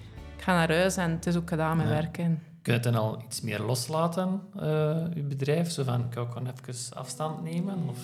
[0.43, 1.93] ga naar huis en het is ook gedaan met Ja.
[1.93, 2.43] werken.
[2.65, 5.71] Kun je het dan al iets meer loslaten, eh, je bedrijf?
[5.71, 7.79] Zo van, ik gewoon even afstand nemen?
[7.89, 7.99] Of?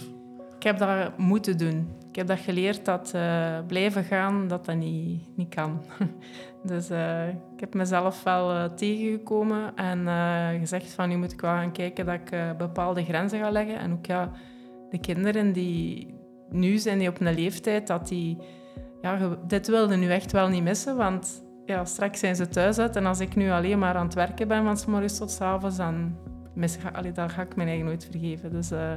[0.57, 1.89] Ik heb dat moeten doen.
[2.09, 5.83] Ik heb dat geleerd dat eh, blijven gaan, dat dat niet, niet kan.
[6.63, 11.41] dus eh, ik heb mezelf wel eh, tegengekomen en eh, gezegd van nu moet ik
[11.41, 13.79] wel gaan kijken dat ik eh, bepaalde grenzen ga leggen.
[13.79, 14.31] En ook ja,
[14.91, 16.15] de kinderen die
[16.51, 18.39] nu zijn die op een leeftijd dat die...
[19.03, 22.97] Ja, dit wilden nu echt wel niet missen, want ja, straks zijn ze thuis uit.
[22.97, 25.41] En als ik nu alleen maar aan het werken ben van s morgens tot s
[25.41, 26.17] avonds, dan,
[26.55, 28.51] mis, ga, allee, dan ga ik mijn eigen nooit vergeven.
[28.53, 28.71] Dus...
[28.71, 28.93] eh,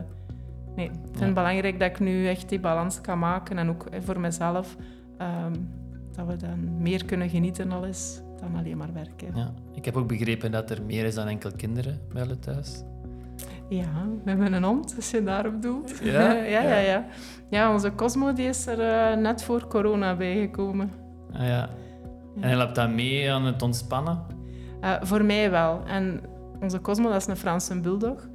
[0.76, 1.26] Nee, ik vind Ja.
[1.26, 3.58] het belangrijk dat ik nu echt die balans kan maken.
[3.58, 4.76] En ook voor mezelf.
[5.18, 5.54] ehm,
[6.16, 9.28] dat we dan meer kunnen genieten al eens dan alleen maar werken.
[9.36, 9.54] Ja.
[9.74, 12.84] Ik heb ook begrepen dat er meer is dan enkel kinderen bij jullie thuis.
[13.70, 16.00] Ja, we hebben een hond, als je daarop doelt.
[16.04, 16.32] Ja?
[16.32, 17.06] ja, ja, ja.
[17.50, 20.92] Ja, onze Cosmo die is er eh, net voor corona bijgekomen.
[21.34, 21.70] Ah, ja.
[22.40, 24.20] En helpt dat mee aan het ontspannen?
[24.82, 25.82] Eh, voor mij wel.
[25.88, 26.22] En
[26.62, 28.28] onze Cosmo, dat is een Franse bulldog.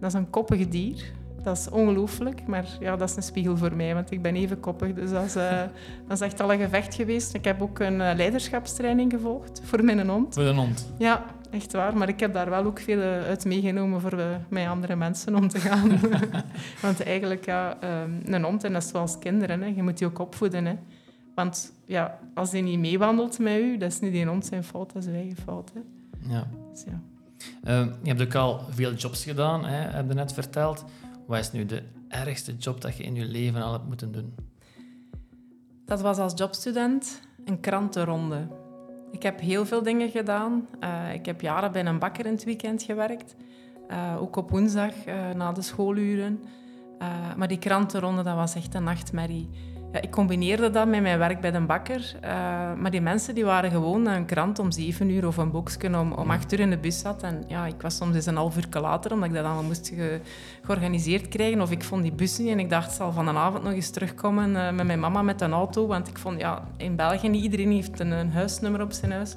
[0.00, 1.12] Dat is een koppig dier.
[1.42, 4.60] Dat is ongelooflijk, maar ja, dat is een spiegel voor mij, want ik ben even
[4.60, 4.94] koppig.
[4.94, 5.60] Dus dat is, eh,
[6.08, 7.34] dat is echt al een gevecht geweest.
[7.34, 10.34] Ik heb ook een eh, leiderschapstraining gevolgd voor mijn hond.
[10.34, 10.92] Voor een hond?
[10.98, 11.96] Ja, echt waar.
[11.96, 15.48] Maar ik heb daar wel ook veel uit meegenomen voor eh, met andere mensen om
[15.48, 16.00] te gaan.
[16.82, 20.06] want eigenlijk, ja, ehm, een hond, en dat is zoals kinderen, hè, je moet die
[20.06, 20.64] ook opvoeden.
[20.64, 20.74] Hè.
[21.34, 24.92] Want ja, als die niet meewandelt met u, dat is niet die hond zijn fout,
[24.92, 25.72] dat is uw eigen fout.
[25.74, 25.80] Hè.
[26.32, 26.46] Ja.
[26.70, 27.00] Dus ja.
[27.62, 30.84] Eh, je hebt ook al veel jobs gedaan, hè, heb je net verteld.
[31.26, 34.34] Wat is nu de ergste job dat je in je leven al hebt moeten doen?
[35.84, 38.46] Dat was als jobstudent een krantenronde.
[39.10, 40.66] Ik heb heel veel dingen gedaan.
[40.80, 43.34] Eh, ik heb jaren bij een bakker in het weekend gewerkt.
[43.92, 46.40] Eh, ook op woensdag eh, na de schooluren.
[46.98, 49.48] Eh, maar die krantenronde, dat was echt een nachtmerrie.
[49.92, 52.14] Ja, ik combineerde dat met mijn werk bij de bakker.
[52.20, 52.30] eh,
[52.74, 56.12] maar die mensen die waren gewoon een krant om zeven uur of een boekje om,
[56.12, 57.22] om acht uur in de bus zat.
[57.22, 59.88] En ja, ik was soms eens een half uur later, omdat ik dat allemaal moest
[59.94, 60.20] ge-
[60.62, 61.60] georganiseerd krijgen.
[61.60, 63.72] Of ik vond die bus niet en ik dacht, ik zal van de avond nog
[63.72, 65.86] eens terugkomen eh, met mijn mama met een auto.
[65.86, 69.34] Want ik vond, ja, in België niet iedereen heeft een, een huisnummer op zijn huis.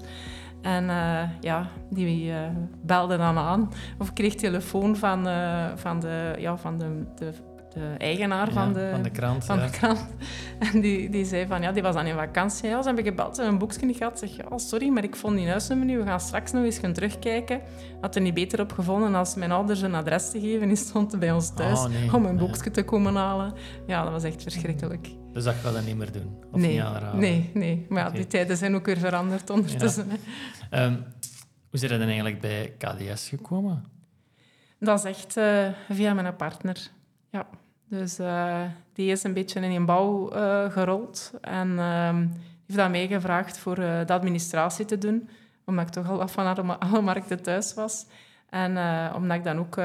[0.62, 2.34] En eh, ja, die
[2.82, 3.70] belde dan aan.
[4.00, 5.28] Of ik kreeg telefoon van,
[5.76, 7.32] van, de, ja, van de, de,
[7.76, 9.66] de eigenaar Ja, van, de, van de krant, Van ja.
[9.66, 10.06] de krant.
[10.72, 12.70] En die, die zei van, ja, die was dan in vakantie.
[12.70, 14.20] Ja, ze hebben gebeld en een boekje niet gehad.
[14.20, 15.98] Zeg, ja, sorry, maar ik vond die huisnummer niet.
[15.98, 17.62] We gaan straks nog eens gaan terugkijken.
[18.02, 20.68] Had er niet beter op gevonden als mijn ouders een adres te geven.
[20.68, 22.14] Die stond bij ons thuis Oh, nee.
[22.14, 23.54] om een boekje te komen halen.
[23.88, 25.08] Ja, dat was echt verschrikkelijk.
[25.34, 26.38] Dus dat ga je niet meer doen?
[26.52, 27.20] Of nee, niet aanraden?
[27.20, 27.86] nee, nee.
[27.90, 30.08] Maar ja, die tijden zijn ook weer veranderd ondertussen.
[30.70, 30.94] Ehm,
[31.70, 33.84] Hoe zijn je dan eigenlijk bij KDS gekomen?
[34.80, 36.78] Dat is echt uh, via mijn partner.
[37.32, 37.48] Ja.
[37.88, 38.62] Dus uh,
[38.93, 42.15] die is een beetje in een bouw uh, gerold en uh,
[42.65, 45.30] heeft dat meegevraagd voor de administratie te doen,
[45.65, 48.06] omdat ik toch al wat van alle markten thuis was.
[48.50, 48.78] En
[49.15, 49.76] omdat ik dan ook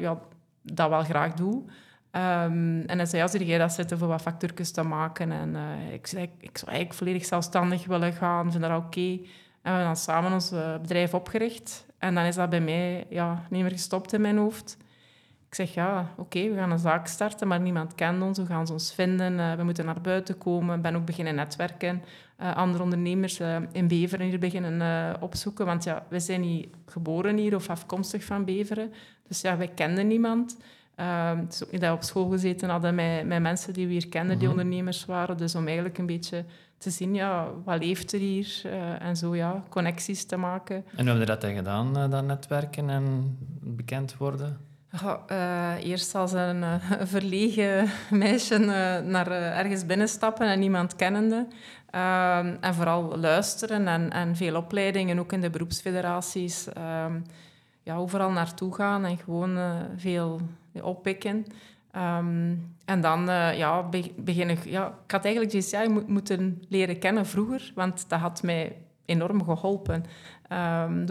[0.00, 0.18] ja,
[0.62, 1.54] dat wel graag doe.
[1.54, 5.32] Um, en hij zei, zie jij dat zitten voor wat factuurtjes te maken?
[5.32, 5.56] En
[5.92, 9.00] ik zei, ik zou eigenlijk volledig zelfstandig willen gaan, vind dat oké.
[9.00, 9.18] En
[9.62, 11.86] we hebben dan samen ons bedrijf opgericht.
[11.98, 14.76] En dan is dat bij mij ja, niet meer gestopt in mijn hoofd.
[15.50, 18.38] Ik zeg, ja, oké, we gaan een zaak starten, maar niemand kent ons.
[18.38, 19.32] Hoe gaan ze ons vinden?
[19.32, 20.76] Uh, we moeten naar buiten komen.
[20.76, 22.02] Ik ben ook beginnen netwerken.
[22.40, 25.66] Uh, andere ondernemers uh, in Beveren hier beginnen opzoeken.
[25.66, 28.92] Want ja, we zijn niet geboren hier of afkomstig van Beveren.
[29.28, 30.56] Dus ja, wij kenden niemand.
[30.94, 33.92] het is ook niet dat we op school gezeten hadden met, met mensen die we
[33.92, 34.58] hier kenden, die mhm.
[34.58, 35.36] ondernemers waren.
[35.36, 36.44] Dus om eigenlijk een beetje
[36.78, 38.62] te zien, ja, wat leeft er hier?
[38.98, 40.76] en zo, ja, connecties te maken.
[40.76, 44.68] En hoe hebben we dat dan gedaan, dat netwerken en bekend worden?
[44.92, 48.66] Uh, eerst als een uh, verlegen meisje uh,
[49.10, 51.46] naar ergens binnenstappen en niemand kennende.
[51.90, 56.72] Ehm, en vooral luisteren en, en veel opleidingen, ook in de beroepsfederaties.
[56.72, 57.20] Ehm,
[57.82, 59.58] ja, overal naartoe gaan en gewoon
[59.96, 60.40] veel
[60.82, 61.46] oppikken.
[61.96, 63.24] Um, en dan
[63.56, 64.56] ja, beginnen...
[64.64, 70.04] Ja, ik had eigenlijk GCI moeten leren kennen vroeger, want dat had mij enorm geholpen.
[70.52, 71.06] Um,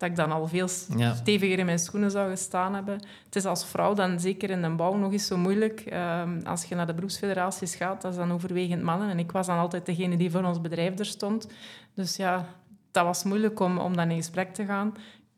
[0.00, 0.68] doordat ik dan al veel
[1.14, 2.94] steviger in mijn schoenen zou gestaan hebben.
[3.24, 5.84] Het is als vrouw dan zeker in de bouw nog eens zo moeilijk.
[5.92, 9.10] Um, als je naar de beroepsfederaties gaat, dat is dan overwegend mannen.
[9.10, 11.48] En ik was dan altijd degene die voor ons bedrijf er stond.
[11.94, 12.46] Dus ja,
[12.90, 14.94] dat was moeilijk om, om dan in gesprek te gaan.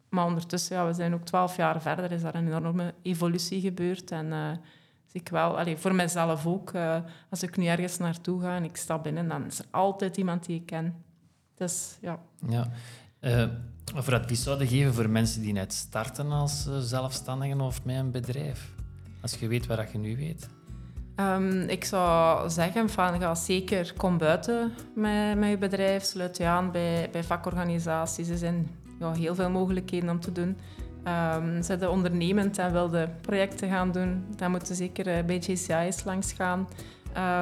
[0.08, 4.10] Maar ondertussen, ja, we zijn ook twaalf jaar verder, is daar een enorme evolutie gebeurd.
[4.10, 4.50] En uh,
[5.12, 6.96] ik wel, allez, voor mezelf ook, uh,
[7.30, 10.46] als ik nu ergens naartoe ga en ik stap binnen, dan is er altijd iemand
[10.46, 11.04] die ik ken.
[11.54, 12.18] Dus ja.
[12.48, 12.66] ja.
[13.20, 13.44] Uh,
[13.94, 18.10] voor advies zouden geven voor mensen die net starten als uh, zelfstandigen of met een
[18.10, 18.68] bedrijf?
[19.20, 20.48] Als je weet wat je nu weet.
[21.16, 26.02] Um, ik zou zeggen, van, ga zeker kom buiten met, met je bedrijf.
[26.02, 28.28] Sluit je aan bij, bij vakorganisaties.
[28.28, 30.56] Er zijn ja, heel veel mogelijkheden om te doen.
[31.34, 36.32] Um, zijn ondernemend en wilde projecten gaan doen, dan moeten zeker uh, bij JCI's langs
[36.32, 36.68] gaan.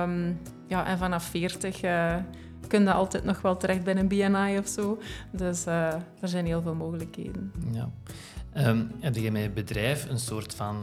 [0.05, 2.17] Um, ja, en vanaf 40 uh,
[2.66, 4.99] kun je altijd nog wel terecht bij een BNI of zo.
[5.31, 7.53] Dus uh, er zijn heel veel mogelijkheden.
[7.73, 7.90] Ja.
[8.68, 10.77] Um, heb je met je bedrijf een soort van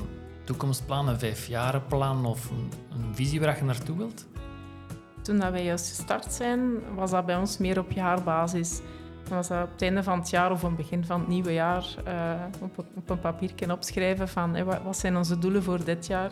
[0.43, 4.25] toekomstplan, een vijfjarenplan of een, een visie waar je naartoe wilt?
[5.21, 6.59] Toen dat wij juist gestart zijn,
[6.95, 8.81] was dat bij ons meer op jaarbasis.
[9.23, 11.29] Dan was dat op het einde van het jaar of op het begin van het
[11.29, 15.83] nieuwe jaar uh, op, op, een papiertje opschrijven van hey, wat zijn onze doelen voor
[15.83, 16.31] dit jaar.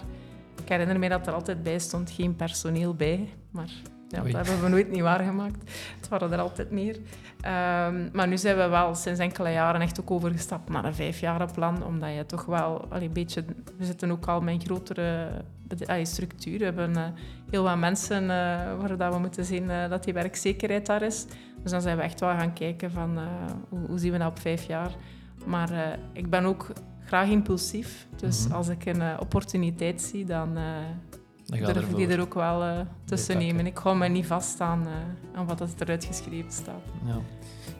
[0.62, 3.69] Ik herinner me dat er altijd bij stond, geen personeel bij, maar
[4.15, 5.71] ja, dat hebben we nooit niet waargemaakt.
[5.99, 6.95] Het waren er altijd meer.
[6.95, 11.86] Um, maar nu zijn we wel sinds enkele jaren echt ook overgestapt naar een vijfjarenplan,
[11.86, 13.45] omdat je toch wel allee, een beetje...
[13.78, 15.28] We zitten ook al met een grotere
[15.86, 16.58] allee, structuur.
[16.58, 17.04] We hebben uh,
[17.49, 18.30] heel wat mensen uh,
[18.80, 21.25] waar dat we moeten zien uh, dat die werkzekerheid daar is.
[21.62, 23.19] Dus dan zijn we echt wel gaan kijken van
[23.69, 24.91] hoe, hoe, zien we dat op vijf jaar.
[25.45, 26.73] Maar ik ben ook
[27.06, 28.08] graag impulsief.
[28.15, 28.56] Dus mm -hmm.
[28.56, 30.63] als ik een opportuniteit zie, dan dan
[31.45, 33.65] durf ik die er ook wel uh, tussen nemen.
[33.65, 36.81] Ik hou me niet vast aan, uh, aan wat er eruit geschreven staat.
[37.05, 37.19] Ja.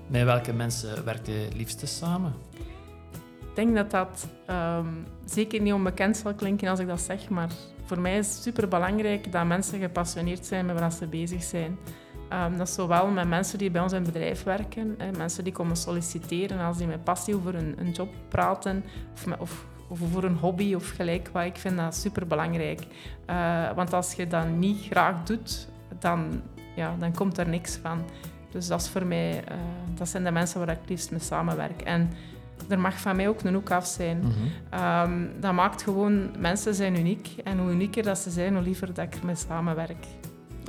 [0.08, 2.34] Met welke mensen werkt je liefste samen?
[3.40, 7.50] Ik denk dat dat um, zeker niet onbekend zal klinken als ik dat zeg, maar
[7.86, 11.78] voor mij is het super belangrijk dat mensen gepassioneerd zijn met wat ze bezig zijn.
[12.34, 15.44] Um, dat is zowel met mensen die bij ons in het bedrijf werken, hè, mensen
[15.44, 19.66] die komen solliciteren, als die met passie over een, een job praten of, met, of
[19.75, 21.44] of voor een hobby of gelijk wat.
[21.44, 22.82] Ik vind dat super belangrijk.
[23.30, 25.68] Uh, want als je dat niet graag doet,
[26.00, 26.42] dan,
[26.76, 28.04] ja, dan komt er niks van.
[28.52, 29.58] Dus dat is voor mij, uh,
[29.96, 31.82] dat zijn de mensen waar ik het liefst mee samenwerk.
[31.82, 32.10] En
[32.68, 34.18] er mag van mij ook een hoek af zijn.
[34.18, 34.82] Mm -hmm.
[34.82, 37.36] um, dat maakt gewoon, mensen zijn uniek.
[37.44, 40.06] En hoe unieker dat ze zijn, hoe liever dat ik ermee samenwerk.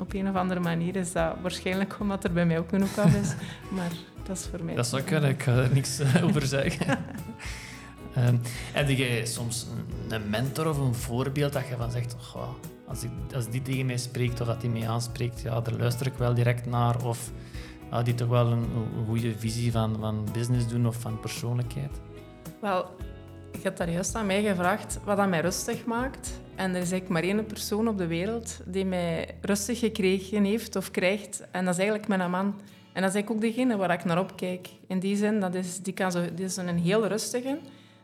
[0.01, 2.99] Op een of andere manier is dat waarschijnlijk omdat er bij mij ook een hoek
[2.99, 3.35] af is.
[3.77, 4.75] maar dat is voor mij.
[4.75, 6.99] Dat zou kunnen, ik ga er niks eh, over zeggen.
[8.19, 8.41] Um,
[8.73, 9.67] heb je soms
[10.09, 12.49] een mentor of een voorbeeld dat je van zegt, oh,
[12.87, 16.07] als, ik, als die tegen mij spreekt of dat die mij aanspreekt, ja, daar luister
[16.07, 17.05] ik wel direct naar.
[17.05, 17.31] Of
[17.91, 18.67] ja, die toch wel een,
[19.07, 22.01] goede visie van, van business doen of van persoonlijkheid?
[22.61, 22.91] Wel,
[23.53, 26.41] ik heb daar juist aan mij gevraagd wat dat mij rustig maakt.
[26.55, 30.77] En er is eigenlijk maar één persoon op de wereld die mij rustig gekregen heeft
[30.77, 31.43] of krijgt.
[31.51, 32.61] En dat is eigenlijk mijn man.
[32.93, 34.69] En dat is ook degene waar ik naar opkijk.
[34.87, 37.59] In die zin, dat is, die, kan zo, is een heel rustige.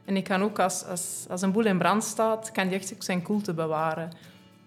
[0.05, 2.95] En ik kan ook, als, als, als een boel in brand staat, kan die echt
[2.99, 4.11] zijn koelte bewaren.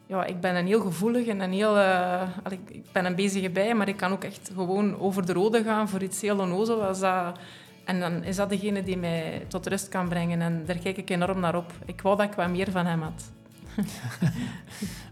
[0.08, 1.78] Ja, ik ben een heel gevoelig en een heel...
[1.78, 2.22] Uh,
[2.68, 5.90] ik ben een bezige bij, maar ik kan ook echt gewoon over de rode gaan
[5.90, 6.84] voor iets heel onnozel.
[6.84, 7.40] Als dat
[7.86, 10.42] en dan is dat degene die mij tot rust kan brengen.
[10.42, 11.74] En daar kijk ik enorm naar op.
[11.86, 13.32] Ik wou dat ik wat meer van hem had.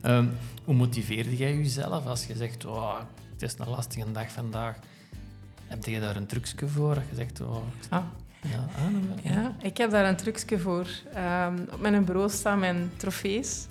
[0.02, 0.28] Ehm,
[0.64, 3.00] hoe motiveerde jij jezelf als je zegt, oh,
[3.32, 4.76] het is een lastige dag vandaag?
[5.68, 6.94] Heb je daar een trucje voor?
[6.96, 7.58] Dat je zegt, oh,
[7.90, 8.04] Ah.
[8.43, 10.88] Ja, ah, Ja, ik heb daar een trucje voor.
[11.13, 13.67] Ehm, op mijn bureau staan mijn trofees.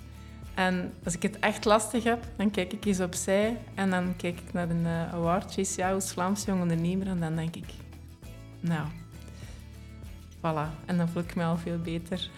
[0.53, 4.39] En als ik het echt lastig heb, dan kijk ik eens opzij en dan kijk
[4.39, 7.65] ik naar een eh, award, JCA als Vlaams Jong Ondernemer, en dan denk ik,
[8.59, 8.87] nou,
[10.37, 10.85] voilà.
[10.85, 12.29] En dan voel ik me al veel beter.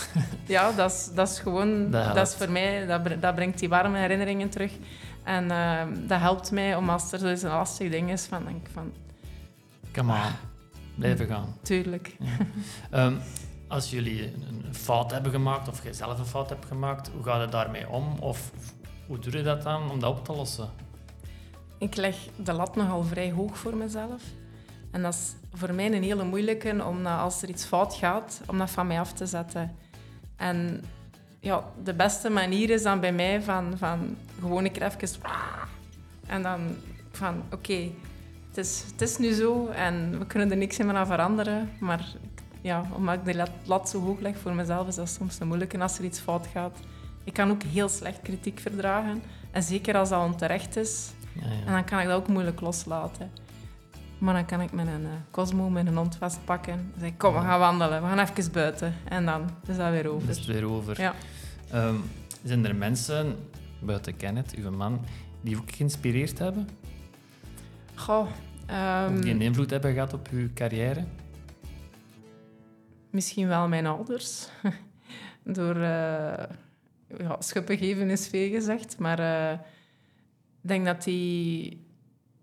[0.46, 3.98] ja, dat is, dat is gewoon, Dat is voor mij, dat, dat brengt die warme
[3.98, 4.72] herinneringen terug.
[5.22, 8.72] En ehm, dat helpt mij om als er een lastig ding is, van, denk ik
[8.72, 8.92] van,
[9.92, 10.53] Come on,
[10.94, 11.56] blijven gaan.
[11.62, 12.16] tuurlijk.
[12.90, 13.16] Ehm,
[13.68, 17.40] als jullie een, fout hebben gemaakt, of jij zelf een fout hebt gemaakt, hoe ga
[17.40, 18.18] je daarmee om?
[18.18, 18.50] Of
[19.06, 20.70] hoe doe je dat dan om dat op te lossen?
[21.78, 24.22] Ik leg de lat nogal vrij hoog voor mezelf.
[24.90, 28.40] En dat is voor mij een hele moeilijke, om dat als er iets fout gaat,
[28.46, 29.76] om dat van mij af te zetten.
[30.36, 30.84] En
[31.40, 35.08] ja, de beste manier is dan bij mij van, van gewoon een keer even...
[36.26, 36.76] En dan
[37.12, 37.90] van, oké,
[38.54, 41.70] het, is, het is nu zo en we kunnen er niks meer aan veranderen.
[41.78, 42.06] Maar
[42.60, 45.78] ja, omdat ik de lat, zo hoog leg voor mezelf, is dat soms een moeilijke
[45.78, 46.78] als er iets fout gaat.
[47.24, 49.22] Ik kan ook heel slecht kritiek verdragen.
[49.50, 51.66] En zeker als dat onterecht is, Ja, ja.
[51.66, 53.30] en dan kan ik dat ook moeilijk loslaten.
[54.18, 56.72] Maar dan kan ik mijn uh, Cosmo, mijn hond vastpakken.
[56.72, 58.02] En zeggen, kom, we gaan wandelen.
[58.02, 58.94] We gaan even buiten.
[59.04, 60.26] En dan is dat weer over.
[60.26, 61.00] Dat is het weer over.
[61.00, 61.14] Ja.
[61.70, 61.94] Ehm,
[62.44, 63.36] zijn er mensen,
[63.78, 65.04] buiten Kenneth, uw man,
[65.40, 66.68] die ook geïnspireerd hebben?
[67.94, 68.26] Goh,
[68.66, 71.04] ehm, Of die een invloed hebben gehad op uw carrière?
[73.10, 74.48] misschien wel mijn ouders.
[75.42, 76.44] Door eh
[77.18, 78.98] ja, schuppen geven is veel gezegd.
[78.98, 79.52] Maar eh,
[80.62, 81.86] ik denk dat die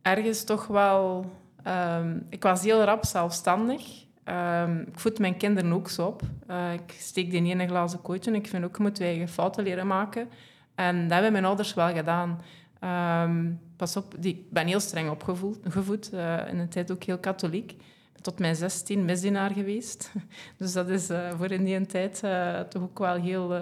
[0.01, 1.31] ergens toch wel...
[1.63, 4.05] ehm, ik was heel rap zelfstandig.
[4.23, 6.21] Ehm, ik voed mijn kinderen ook zo op.
[6.47, 8.31] Eh, ik steek die niet in een glazen kooitje.
[8.31, 10.29] Ik vind ook, je moet je eigen fouten leren maken.
[10.75, 12.41] En dat hebben mijn ouders wel gedaan.
[12.79, 13.51] Ehm,
[13.82, 15.58] pas op, ik ben heel streng opgevoed.
[15.63, 17.76] gevoed, eh, in een tijd ook heel katholiek.
[18.22, 20.12] Tot mijn 16 misdienaar geweest.
[20.58, 23.62] Dus dat is eh, voor in die tijd eh, toch ook wel heel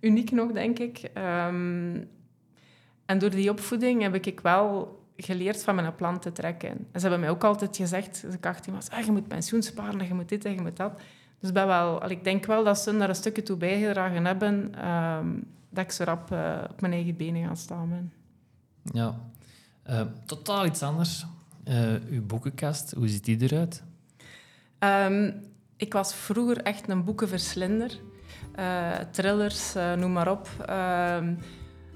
[0.00, 0.98] uniek nog, denk ik.
[1.14, 2.00] Ehm,
[3.06, 6.70] en door die opvoeding heb ik wel geleerd van mijn plan te trekken.
[6.70, 9.62] En ze hebben mij ook altijd gezegd, als ik 18 was, ah, je moet pensioen
[9.62, 11.00] sparen, je moet dit en je moet dat.
[11.40, 15.28] Dus ben wel, ik denk wel dat ze daar een stukje toe bijgedragen hebben ehm,
[15.70, 16.22] dat ik zo rap
[16.70, 18.12] op mijn eigen benen gaan staan.
[18.82, 19.14] Ja.
[19.88, 21.26] Eh, totaal iets anders.
[21.64, 23.82] Eh, uw boekenkast, hoe ziet die eruit?
[24.78, 25.30] Ehm,
[25.76, 27.98] ik was vroeger echt een boekenverslinder.
[28.54, 30.48] Eh, thrillers, eh, noem maar op.
[30.66, 31.34] Ehm,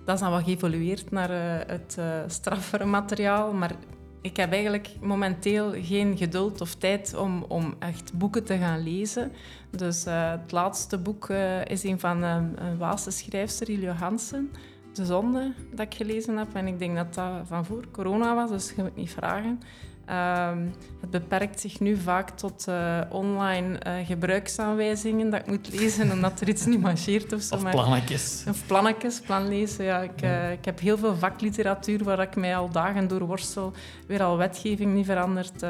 [0.04, 1.30] dat is dan wat geëvolueerd naar
[1.66, 3.52] het straffere materiaal.
[3.52, 3.74] Maar
[4.20, 9.32] ik heb eigenlijk momenteel geen geduld of tijd om, om echt boeken te gaan lezen.
[9.70, 11.28] Dus het laatste boek
[11.64, 14.50] is een van een, Waalse schrijfster, Ilio Hansen.
[14.92, 16.54] De Zonde, dat ik gelezen heb.
[16.54, 19.60] En ik denk dat dat van voor corona was, dus je moet niet vragen.
[20.04, 20.66] Ehm,
[21.00, 26.40] het beperkt zich nu vaak tot eh, online eh, gebruiksaanwijzingen dat ik moet lezen omdat
[26.40, 27.54] er iets niet marcheert of zo.
[27.54, 28.44] Of maar- plannetjes.
[28.48, 29.84] Of plannetjes, plan lezen.
[29.84, 33.72] Ja, ik, eh, ik heb heel veel vakliteratuur waar ik mij al dagen door worstel.
[34.06, 35.62] Weer al wetgeving niet veranderd.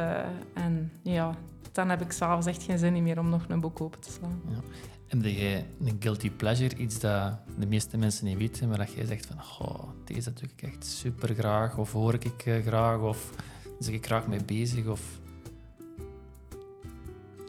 [0.54, 1.34] en ja,
[1.72, 4.40] dan heb ik s'avonds echt geen zin meer om nog een boek open te slaan.
[4.48, 4.56] Ja.
[5.12, 9.04] Heb jij een guilty pleasure, iets dat de meeste mensen niet weten, maar dat jij
[9.04, 13.30] zegt van, oh, deze doe ik echt super graag, of hoor ik eh, graag, of
[13.78, 15.00] zeg ik graag mee bezig, of...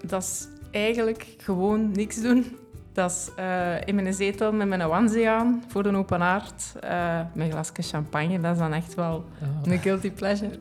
[0.01, 2.57] Dat is eigenlijk gewoon niks doen.
[2.93, 6.73] Dat is eh, in mijn zetel met mijn onesie aan, voor een open haard.
[6.79, 9.25] eh mijn glasje champagne, dat is dan echt wel
[9.63, 10.59] een guilty pleasure.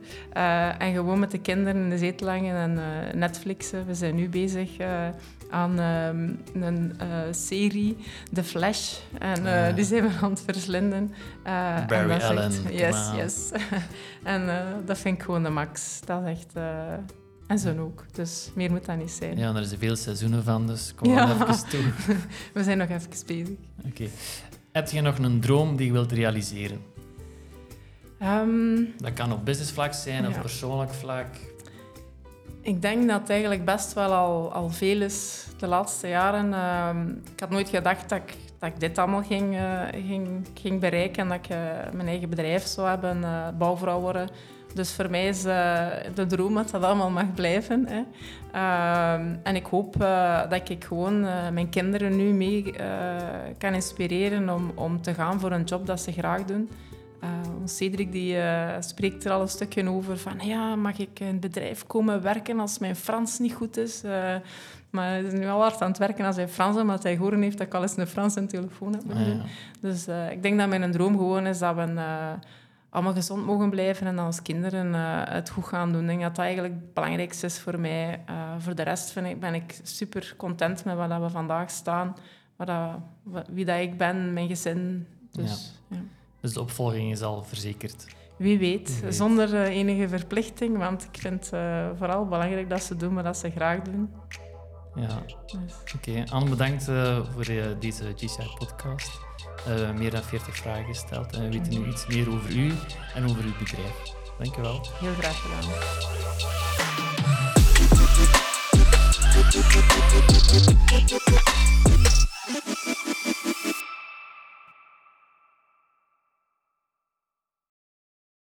[0.79, 3.87] En gewoon met de kinderen in de zetel hangen en Netflixen.
[3.87, 4.77] We zijn nu bezig
[5.53, 6.31] aan ehm,
[6.65, 7.97] een eh, serie,
[8.33, 8.95] The Flash.
[9.19, 11.13] En eh, die zijn we aan het verslinden.
[11.43, 13.51] En Barry echt- Allen, come Yes, yes.
[14.23, 14.51] en
[14.87, 16.01] dat vind ik gewoon de max.
[16.05, 16.55] Dat is echt...
[16.55, 16.93] eh,
[17.47, 18.05] en zo ook.
[18.13, 19.39] Dus meer moet dat niet zijn.
[19.39, 21.27] Ja, en er zijn veel seizoenen van, dus kom Ja.
[21.27, 21.85] dan even toe.
[22.55, 23.49] We zijn nog even bezig.
[23.87, 24.05] Oké.
[24.73, 26.81] Heb je nog een droom die je wilt realiseren?
[28.19, 31.27] Ehm, Dat kan op businessvlak zijn of persoonlijk vlak.
[32.63, 36.55] Ik denk dat het eigenlijk best wel al, al veel is de laatste jaren.
[36.55, 40.81] Ehm, ik had nooit gedacht dat ik, dat ik dit allemaal ging, eh, ging, ging
[40.81, 41.59] bereiken en dat ik eh,
[41.93, 44.29] mijn eigen bedrijf zou hebben, eh, bouwvrouw worden.
[44.75, 47.87] Dus voor mij is de droom dat dat allemaal mag blijven.
[47.89, 48.03] Hè.
[48.53, 49.95] Ehm, en ik hoop
[50.49, 51.21] dat ik gewoon
[51.53, 52.75] mijn kinderen nu mee
[53.59, 56.71] kan inspireren om, om te gaan voor een job dat ze graag doen.
[57.23, 57.29] Uh,
[57.65, 61.41] Cedric die, uh, spreekt er al een stukje over van ja, mag ik in het
[61.41, 64.05] bedrijf komen werken als mijn Frans niet goed is?
[64.05, 64.37] Uh,
[64.91, 67.17] maar hij is nu al hard aan het werken als hij Frans is, omdat hij
[67.17, 69.03] gehoord heeft dat ik al eens een Franse telefoon heb.
[69.11, 69.43] Ah, ja.
[69.81, 72.03] Dus ik denk dat mijn droom gewoon is dat we
[72.91, 74.95] allemaal gezond mogen blijven en als kinderen
[75.33, 76.01] het goed gaan doen.
[76.01, 78.21] Ik denk dat dat eigenlijk het belangrijkste is voor mij.
[78.59, 82.17] voor de rest vind ik, ben ik super content met waar we vandaag staan,
[82.57, 82.99] dat,
[83.51, 85.07] wie dat ik ben, mijn gezin.
[85.31, 85.97] Dus, ja.
[85.97, 86.03] Ja.
[86.43, 88.07] Dus de opvolging is al verzekerd.
[88.37, 91.61] Wie weet, zonder eh, enige verplichting, want ik vind het
[91.99, 94.11] vooral belangrijk dat ze doen wat ze graag doen.
[94.95, 95.75] Ja, dus.
[95.95, 96.25] oké.
[96.31, 97.45] Anne, bedankt eh, voor
[97.79, 99.11] deze GCI-podcast.
[99.97, 102.73] meer dan 40 vragen gesteld en we weten nu iets meer over u
[103.15, 104.15] en over uw bedrijf.
[104.39, 104.87] Dankjewel.
[105.01, 105.71] Heel graag gedaan.